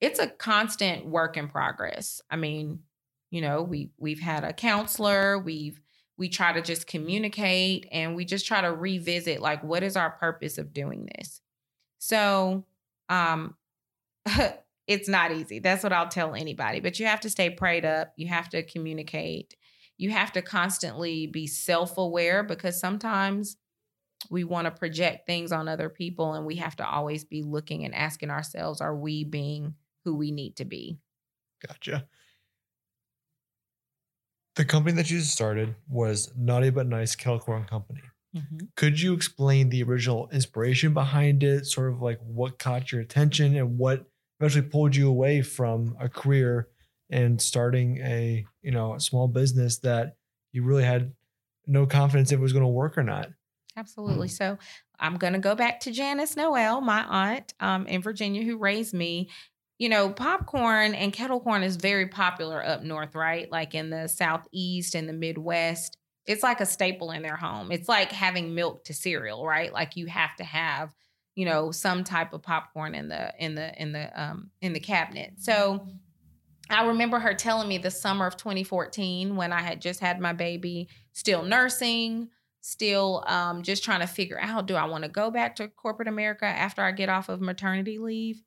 it's 0.00 0.18
a 0.18 0.26
constant 0.26 1.06
work 1.06 1.36
in 1.36 1.46
progress. 1.48 2.20
I 2.28 2.34
mean, 2.34 2.80
you 3.30 3.40
know, 3.40 3.62
we 3.62 3.90
we've 3.98 4.18
had 4.20 4.42
a 4.42 4.52
counselor, 4.52 5.38
we've 5.38 5.80
we 6.18 6.28
try 6.28 6.52
to 6.52 6.60
just 6.60 6.88
communicate 6.88 7.86
and 7.92 8.16
we 8.16 8.24
just 8.24 8.46
try 8.46 8.60
to 8.62 8.72
revisit 8.72 9.40
like 9.40 9.62
what 9.62 9.84
is 9.84 9.96
our 9.96 10.10
purpose 10.10 10.58
of 10.58 10.72
doing 10.72 11.08
this. 11.16 11.40
So, 11.98 12.64
um 13.08 13.54
it's 14.88 15.08
not 15.08 15.30
easy. 15.30 15.60
That's 15.60 15.84
what 15.84 15.92
I'll 15.92 16.08
tell 16.08 16.34
anybody, 16.34 16.80
but 16.80 16.98
you 16.98 17.06
have 17.06 17.20
to 17.20 17.30
stay 17.30 17.50
prayed 17.50 17.84
up, 17.84 18.12
you 18.16 18.26
have 18.26 18.48
to 18.48 18.64
communicate 18.64 19.54
you 19.98 20.10
have 20.10 20.32
to 20.32 20.42
constantly 20.42 21.26
be 21.26 21.46
self-aware 21.46 22.42
because 22.42 22.78
sometimes 22.78 23.56
we 24.30 24.44
want 24.44 24.66
to 24.66 24.70
project 24.70 25.26
things 25.26 25.52
on 25.52 25.68
other 25.68 25.88
people 25.88 26.34
and 26.34 26.46
we 26.46 26.56
have 26.56 26.76
to 26.76 26.86
always 26.86 27.24
be 27.24 27.42
looking 27.42 27.84
and 27.84 27.94
asking 27.94 28.30
ourselves 28.30 28.80
are 28.80 28.96
we 28.96 29.24
being 29.24 29.74
who 30.04 30.14
we 30.14 30.30
need 30.30 30.56
to 30.56 30.64
be 30.64 30.98
Gotcha. 31.66 32.06
The 34.56 34.64
company 34.64 34.96
that 34.96 35.10
you 35.10 35.20
started 35.20 35.74
was 35.88 36.32
Naughty 36.36 36.70
But 36.70 36.86
Nice 36.86 37.14
Kettle 37.14 37.38
Corn 37.38 37.64
Company. 37.64 38.02
Mm-hmm. 38.34 38.66
Could 38.74 39.00
you 39.00 39.12
explain 39.12 39.68
the 39.68 39.82
original 39.82 40.28
inspiration 40.32 40.94
behind 40.94 41.42
it, 41.42 41.66
sort 41.66 41.92
of 41.92 42.00
like 42.00 42.18
what 42.22 42.58
caught 42.58 42.92
your 42.92 43.00
attention 43.00 43.56
and 43.56 43.78
what 43.78 44.06
eventually 44.40 44.66
pulled 44.66 44.96
you 44.96 45.08
away 45.08 45.42
from 45.42 45.96
a 46.00 46.08
career 46.08 46.68
and 47.10 47.40
starting 47.40 47.98
a, 47.98 48.44
you 48.62 48.70
know, 48.70 48.94
a 48.94 49.00
small 49.00 49.28
business 49.28 49.78
that 49.78 50.16
you 50.52 50.62
really 50.62 50.84
had 50.84 51.12
no 51.66 51.86
confidence 51.86 52.32
if 52.32 52.38
it 52.38 52.42
was 52.42 52.52
going 52.52 52.64
to 52.64 52.68
work 52.68 52.96
or 52.98 53.02
not? 53.02 53.28
absolutely. 53.76 54.28
So 54.28 54.58
i'm 54.98 55.18
going 55.18 55.34
to 55.34 55.38
go 55.38 55.54
back 55.54 55.80
to 55.80 55.90
janice 55.90 56.36
noel 56.36 56.80
my 56.80 57.04
aunt 57.04 57.52
um, 57.60 57.86
in 57.86 58.00
virginia 58.00 58.42
who 58.42 58.56
raised 58.56 58.94
me. 58.94 59.28
You 59.78 59.90
know 59.90 60.08
popcorn 60.08 60.94
and 60.94 61.12
kettle 61.12 61.38
corn 61.38 61.62
is 61.62 61.76
very 61.76 62.08
popular 62.08 62.64
up 62.64 62.82
north 62.82 63.14
right? 63.14 63.50
Like 63.52 63.74
in 63.74 63.90
the 63.90 64.08
southeast 64.08 64.94
and 64.94 65.08
the 65.08 65.12
midwest. 65.12 65.98
It's 66.26 66.42
like 66.42 66.60
a 66.60 66.66
staple 66.66 67.12
in 67.12 67.22
their 67.22 67.36
home. 67.36 67.70
It's 67.70 67.88
like 67.88 68.10
having 68.10 68.54
milk 68.54 68.84
to 68.84 68.94
cereal 68.94 69.46
right? 69.46 69.72
Like 69.72 69.96
you 69.96 70.06
have 70.06 70.34
to 70.36 70.44
have 70.44 70.94
you 71.34 71.44
know 71.44 71.70
some 71.70 72.04
type 72.04 72.32
of 72.32 72.42
popcorn 72.42 72.94
in 72.94 73.08
the 73.08 73.32
in 73.38 73.54
the 73.54 73.80
in 73.80 73.92
the 73.92 74.20
um 74.20 74.50
in 74.62 74.72
the 74.72 74.80
cabinet. 74.80 75.34
So 75.36 75.86
I 76.70 76.86
remember 76.86 77.18
her 77.18 77.34
telling 77.34 77.68
me 77.68 77.78
the 77.78 77.90
summer 77.90 78.26
of 78.26 78.36
2014 78.36 79.36
when 79.36 79.52
I 79.52 79.60
had 79.60 79.80
just 79.80 80.00
had 80.00 80.20
my 80.20 80.32
baby, 80.32 80.88
still 81.12 81.42
nursing, 81.42 82.28
still 82.60 83.22
um, 83.26 83.62
just 83.62 83.84
trying 83.84 84.00
to 84.00 84.06
figure 84.06 84.38
out 84.40 84.66
do 84.66 84.74
I 84.74 84.86
want 84.86 85.04
to 85.04 85.10
go 85.10 85.30
back 85.30 85.56
to 85.56 85.68
corporate 85.68 86.08
America 86.08 86.46
after 86.46 86.82
I 86.82 86.92
get 86.92 87.08
off 87.08 87.28
of 87.28 87.40
maternity 87.40 87.98
leave? 87.98 88.42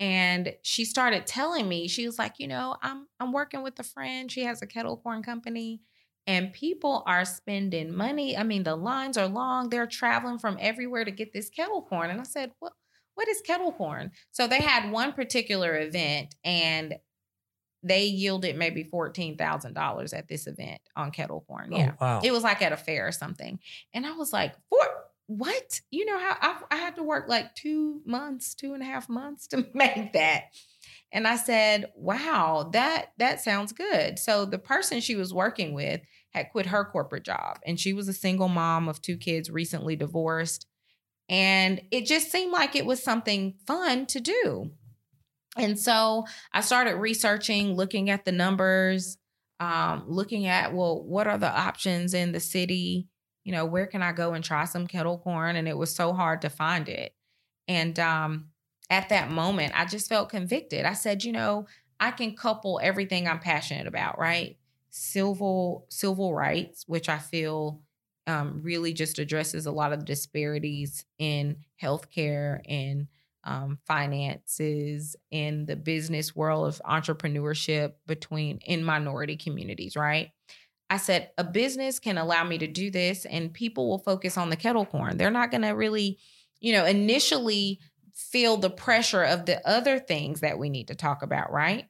And 0.00 0.54
she 0.62 0.84
started 0.84 1.26
telling 1.26 1.68
me, 1.68 1.86
she 1.86 2.06
was 2.06 2.18
like, 2.18 2.40
you 2.40 2.48
know, 2.48 2.76
I'm 2.82 3.06
I'm 3.20 3.32
working 3.32 3.62
with 3.62 3.78
a 3.78 3.84
friend. 3.84 4.30
She 4.30 4.42
has 4.44 4.60
a 4.62 4.66
kettle 4.66 4.96
corn 4.96 5.22
company 5.22 5.80
and 6.26 6.52
people 6.52 7.02
are 7.06 7.24
spending 7.24 7.94
money. 7.94 8.36
I 8.36 8.42
mean, 8.42 8.64
the 8.64 8.76
lines 8.76 9.16
are 9.16 9.28
long. 9.28 9.68
They're 9.68 9.86
traveling 9.86 10.38
from 10.38 10.56
everywhere 10.60 11.04
to 11.04 11.10
get 11.10 11.32
this 11.32 11.50
kettle 11.50 11.82
corn. 11.82 12.10
And 12.10 12.20
I 12.20 12.24
said, 12.24 12.52
what 12.58 12.72
what 13.14 13.28
is 13.28 13.42
kettle 13.42 13.72
corn? 13.72 14.10
So 14.30 14.46
they 14.46 14.60
had 14.60 14.90
one 14.90 15.12
particular 15.12 15.78
event 15.78 16.34
and 16.44 16.94
they 17.82 18.04
yielded 18.04 18.56
maybe 18.56 18.84
fourteen 18.84 19.36
thousand 19.36 19.74
dollars 19.74 20.12
at 20.12 20.28
this 20.28 20.46
event 20.46 20.80
on 20.96 21.10
kettle 21.10 21.44
corn. 21.46 21.70
Oh, 21.72 21.76
yeah, 21.78 21.92
Oh, 22.00 22.04
wow. 22.04 22.20
it 22.22 22.32
was 22.32 22.42
like 22.44 22.62
at 22.62 22.72
a 22.72 22.76
fair 22.76 23.06
or 23.08 23.12
something, 23.12 23.58
and 23.92 24.06
I 24.06 24.12
was 24.12 24.32
like, 24.32 24.54
"For 24.68 24.78
what? 25.26 25.80
You 25.90 26.04
know 26.06 26.18
how 26.18 26.36
I, 26.40 26.74
I 26.74 26.76
had 26.76 26.96
to 26.96 27.02
work 27.02 27.28
like 27.28 27.54
two 27.54 28.00
months, 28.04 28.54
two 28.54 28.74
and 28.74 28.82
a 28.82 28.86
half 28.86 29.08
months 29.08 29.46
to 29.48 29.66
make 29.74 30.12
that." 30.12 30.44
And 31.12 31.26
I 31.28 31.36
said, 31.36 31.86
"Wow, 31.94 32.70
that 32.72 33.12
that 33.18 33.40
sounds 33.40 33.72
good." 33.72 34.18
So 34.18 34.44
the 34.44 34.58
person 34.58 35.00
she 35.00 35.16
was 35.16 35.34
working 35.34 35.74
with 35.74 36.00
had 36.30 36.50
quit 36.50 36.66
her 36.66 36.84
corporate 36.84 37.24
job, 37.24 37.58
and 37.66 37.78
she 37.78 37.92
was 37.92 38.08
a 38.08 38.12
single 38.14 38.48
mom 38.48 38.88
of 38.88 39.02
two 39.02 39.16
kids, 39.18 39.50
recently 39.50 39.96
divorced, 39.96 40.66
and 41.28 41.80
it 41.90 42.06
just 42.06 42.30
seemed 42.30 42.52
like 42.52 42.74
it 42.76 42.86
was 42.86 43.02
something 43.02 43.54
fun 43.66 44.06
to 44.06 44.20
do. 44.20 44.70
And 45.56 45.78
so 45.78 46.24
I 46.52 46.60
started 46.62 46.96
researching, 46.96 47.74
looking 47.74 48.10
at 48.10 48.24
the 48.24 48.32
numbers, 48.32 49.18
um, 49.60 50.04
looking 50.08 50.46
at, 50.46 50.74
well, 50.74 51.02
what 51.02 51.26
are 51.26 51.38
the 51.38 51.50
options 51.50 52.14
in 52.14 52.32
the 52.32 52.40
city? 52.40 53.08
You 53.44 53.52
know, 53.52 53.66
where 53.66 53.86
can 53.86 54.02
I 54.02 54.12
go 54.12 54.32
and 54.32 54.42
try 54.42 54.64
some 54.64 54.86
kettle 54.86 55.18
corn? 55.18 55.56
And 55.56 55.68
it 55.68 55.76
was 55.76 55.94
so 55.94 56.12
hard 56.12 56.42
to 56.42 56.50
find 56.50 56.88
it. 56.88 57.14
And 57.68 57.98
um, 57.98 58.46
at 58.90 59.08
that 59.10 59.30
moment, 59.30 59.72
I 59.74 59.84
just 59.84 60.08
felt 60.08 60.30
convicted. 60.30 60.84
I 60.84 60.94
said, 60.94 61.24
you 61.24 61.32
know, 61.32 61.66
I 62.00 62.10
can 62.10 62.34
couple 62.34 62.80
everything 62.82 63.28
I'm 63.28 63.38
passionate 63.38 63.86
about, 63.86 64.18
right? 64.18 64.56
Civil 64.90 65.86
civil 65.88 66.34
rights, 66.34 66.84
which 66.86 67.08
I 67.08 67.18
feel 67.18 67.80
um, 68.26 68.60
really 68.62 68.92
just 68.92 69.18
addresses 69.18 69.66
a 69.66 69.72
lot 69.72 69.92
of 69.92 70.04
disparities 70.04 71.04
in 71.18 71.56
healthcare 71.80 72.60
and 72.68 73.06
um, 73.44 73.78
finances 73.86 75.16
in 75.30 75.66
the 75.66 75.76
business 75.76 76.34
world 76.34 76.66
of 76.66 76.82
entrepreneurship 76.84 77.94
between 78.06 78.58
in 78.58 78.84
minority 78.84 79.36
communities, 79.36 79.96
right? 79.96 80.30
I 80.90 80.98
said 80.98 81.30
a 81.38 81.44
business 81.44 81.98
can 81.98 82.18
allow 82.18 82.44
me 82.44 82.58
to 82.58 82.66
do 82.66 82.90
this 82.90 83.24
and 83.24 83.52
people 83.52 83.88
will 83.88 83.98
focus 83.98 84.36
on 84.36 84.50
the 84.50 84.56
kettle 84.56 84.84
corn. 84.84 85.16
They're 85.16 85.30
not 85.30 85.50
going 85.50 85.62
to 85.62 85.70
really, 85.70 86.18
you 86.60 86.72
know, 86.72 86.84
initially 86.84 87.80
feel 88.14 88.58
the 88.58 88.70
pressure 88.70 89.22
of 89.22 89.46
the 89.46 89.66
other 89.66 89.98
things 89.98 90.40
that 90.40 90.58
we 90.58 90.68
need 90.68 90.88
to 90.88 90.94
talk 90.94 91.22
about, 91.22 91.50
right? 91.50 91.86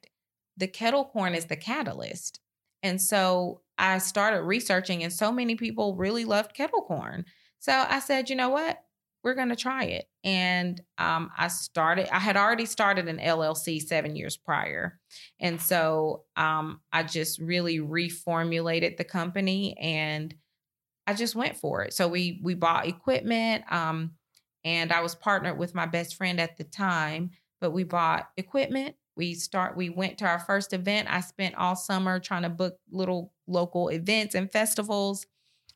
The 0.57 0.67
kettle 0.67 1.05
corn 1.05 1.35
is 1.35 1.45
the 1.45 1.57
catalyst. 1.57 2.39
And 2.81 3.01
so 3.01 3.61
I 3.77 3.97
started 3.97 4.43
researching, 4.43 5.03
and 5.03 5.11
so 5.11 5.31
many 5.31 5.55
people 5.55 5.95
really 5.95 6.25
loved 6.25 6.53
kettle 6.53 6.83
corn. 6.83 7.25
So 7.59 7.73
I 7.73 7.99
said, 7.99 8.29
you 8.29 8.35
know 8.35 8.49
what? 8.49 8.83
We're 9.23 9.35
going 9.35 9.49
to 9.49 9.55
try 9.55 9.85
it. 9.85 10.05
And 10.23 10.81
um, 10.97 11.31
I 11.37 11.47
started, 11.47 12.13
I 12.13 12.19
had 12.19 12.35
already 12.35 12.65
started 12.65 13.07
an 13.07 13.19
LLC 13.19 13.81
seven 13.81 14.15
years 14.15 14.35
prior. 14.35 14.99
And 15.39 15.61
so 15.61 16.23
um, 16.35 16.81
I 16.91 17.03
just 17.03 17.39
really 17.39 17.79
reformulated 17.79 18.97
the 18.97 19.05
company 19.05 19.77
and 19.79 20.35
I 21.07 21.13
just 21.13 21.35
went 21.35 21.57
for 21.57 21.83
it. 21.83 21.93
So 21.93 22.07
we 22.07 22.39
we 22.43 22.53
bought 22.53 22.87
equipment 22.87 23.65
um, 23.71 24.11
and 24.63 24.91
I 24.91 25.01
was 25.01 25.15
partnered 25.15 25.57
with 25.57 25.75
my 25.75 25.85
best 25.85 26.15
friend 26.15 26.39
at 26.39 26.57
the 26.57 26.63
time, 26.63 27.31
but 27.59 27.71
we 27.71 27.83
bought 27.83 28.29
equipment. 28.37 28.95
We 29.15 29.33
start 29.35 29.75
we 29.75 29.89
went 29.89 30.17
to 30.19 30.25
our 30.25 30.39
first 30.39 30.73
event. 30.73 31.09
I 31.11 31.21
spent 31.21 31.55
all 31.55 31.75
summer 31.75 32.19
trying 32.19 32.43
to 32.43 32.49
book 32.49 32.77
little 32.91 33.33
local 33.47 33.89
events 33.89 34.33
and 34.33 34.51
festivals. 34.51 35.25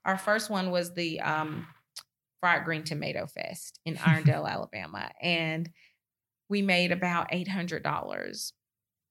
Our 0.05 0.17
first 0.17 0.49
one 0.49 0.71
was 0.71 0.93
the 0.93 1.19
um, 1.19 1.67
Fried 2.41 2.65
Green 2.65 2.83
Tomato 2.83 3.27
Fest 3.27 3.79
in 3.85 3.95
Irondale, 3.95 4.47
Alabama. 4.49 5.09
And 5.21 5.69
we 6.49 6.61
made 6.61 6.91
about 6.91 7.31
$800, 7.31 8.51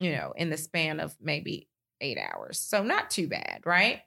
you 0.00 0.12
know, 0.12 0.32
in 0.36 0.50
the 0.50 0.56
span 0.56 1.00
of 1.00 1.14
maybe 1.20 1.68
eight 2.00 2.18
hours. 2.18 2.58
So 2.58 2.82
not 2.82 3.10
too 3.10 3.28
bad, 3.28 3.62
right? 3.64 4.00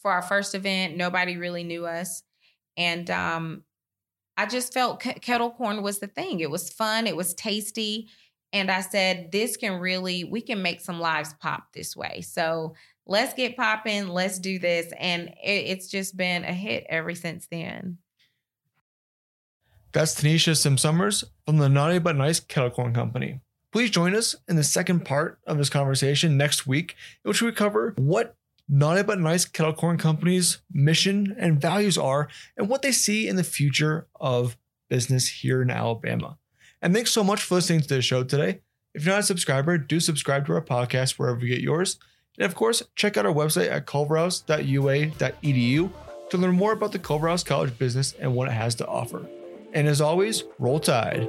For 0.00 0.10
our 0.10 0.22
first 0.22 0.54
event, 0.54 0.96
nobody 0.96 1.36
really 1.36 1.64
knew 1.64 1.86
us. 1.86 2.22
And 2.76 3.08
um, 3.10 3.62
I 4.36 4.46
just 4.46 4.72
felt 4.72 5.00
ke- 5.00 5.20
kettle 5.20 5.50
corn 5.50 5.82
was 5.82 5.98
the 5.98 6.06
thing. 6.06 6.40
It 6.40 6.50
was 6.50 6.70
fun, 6.70 7.06
it 7.06 7.16
was 7.16 7.34
tasty. 7.34 8.08
And 8.54 8.70
I 8.70 8.82
said, 8.82 9.32
this 9.32 9.56
can 9.56 9.80
really, 9.80 10.24
we 10.24 10.42
can 10.42 10.60
make 10.60 10.82
some 10.82 11.00
lives 11.00 11.34
pop 11.40 11.72
this 11.72 11.96
way. 11.96 12.20
So 12.20 12.74
let's 13.06 13.32
get 13.32 13.56
popping, 13.56 14.08
let's 14.08 14.38
do 14.38 14.58
this. 14.58 14.92
And 14.98 15.28
it, 15.42 15.66
it's 15.66 15.88
just 15.88 16.16
been 16.16 16.44
a 16.44 16.52
hit 16.52 16.84
ever 16.88 17.14
since 17.14 17.46
then. 17.50 17.98
That's 19.92 20.14
Tanisha 20.14 20.56
Sim 20.56 20.78
Summers 20.78 21.22
from 21.44 21.58
the 21.58 21.68
Naughty 21.68 21.98
But 21.98 22.16
Nice 22.16 22.40
Kettle 22.40 22.70
Corn 22.70 22.94
Company. 22.94 23.40
Please 23.72 23.90
join 23.90 24.14
us 24.14 24.34
in 24.48 24.56
the 24.56 24.64
second 24.64 25.04
part 25.04 25.38
of 25.46 25.58
this 25.58 25.68
conversation 25.68 26.38
next 26.38 26.66
week, 26.66 26.96
in 27.22 27.28
which 27.28 27.42
we 27.42 27.52
cover 27.52 27.92
what 27.98 28.34
Naughty 28.70 29.02
But 29.02 29.20
Nice 29.20 29.44
Kettle 29.44 29.74
Corn 29.74 29.98
Company's 29.98 30.62
mission 30.72 31.36
and 31.38 31.60
values 31.60 31.98
are 31.98 32.28
and 32.56 32.70
what 32.70 32.80
they 32.80 32.90
see 32.90 33.28
in 33.28 33.36
the 33.36 33.44
future 33.44 34.06
of 34.18 34.56
business 34.88 35.28
here 35.28 35.60
in 35.60 35.68
Alabama. 35.68 36.38
And 36.80 36.94
thanks 36.94 37.10
so 37.10 37.22
much 37.22 37.42
for 37.42 37.56
listening 37.56 37.82
to 37.82 37.88
the 37.88 38.00
show 38.00 38.24
today. 38.24 38.62
If 38.94 39.04
you're 39.04 39.14
not 39.14 39.20
a 39.20 39.24
subscriber, 39.24 39.76
do 39.76 40.00
subscribe 40.00 40.46
to 40.46 40.54
our 40.54 40.62
podcast 40.62 41.18
wherever 41.18 41.40
you 41.40 41.54
get 41.54 41.62
yours. 41.62 41.98
And 42.38 42.46
of 42.46 42.54
course, 42.54 42.82
check 42.96 43.18
out 43.18 43.26
our 43.26 43.34
website 43.34 43.70
at 43.70 43.86
culverhouse.ua.edu 43.86 45.92
to 46.30 46.38
learn 46.38 46.54
more 46.54 46.72
about 46.72 46.92
the 46.92 46.98
Culverhouse 46.98 47.44
College 47.44 47.78
business 47.78 48.14
and 48.18 48.34
what 48.34 48.48
it 48.48 48.52
has 48.52 48.74
to 48.76 48.86
offer. 48.86 49.28
And 49.72 49.88
as 49.88 50.00
always, 50.00 50.44
roll 50.58 50.80
tide. 50.80 51.28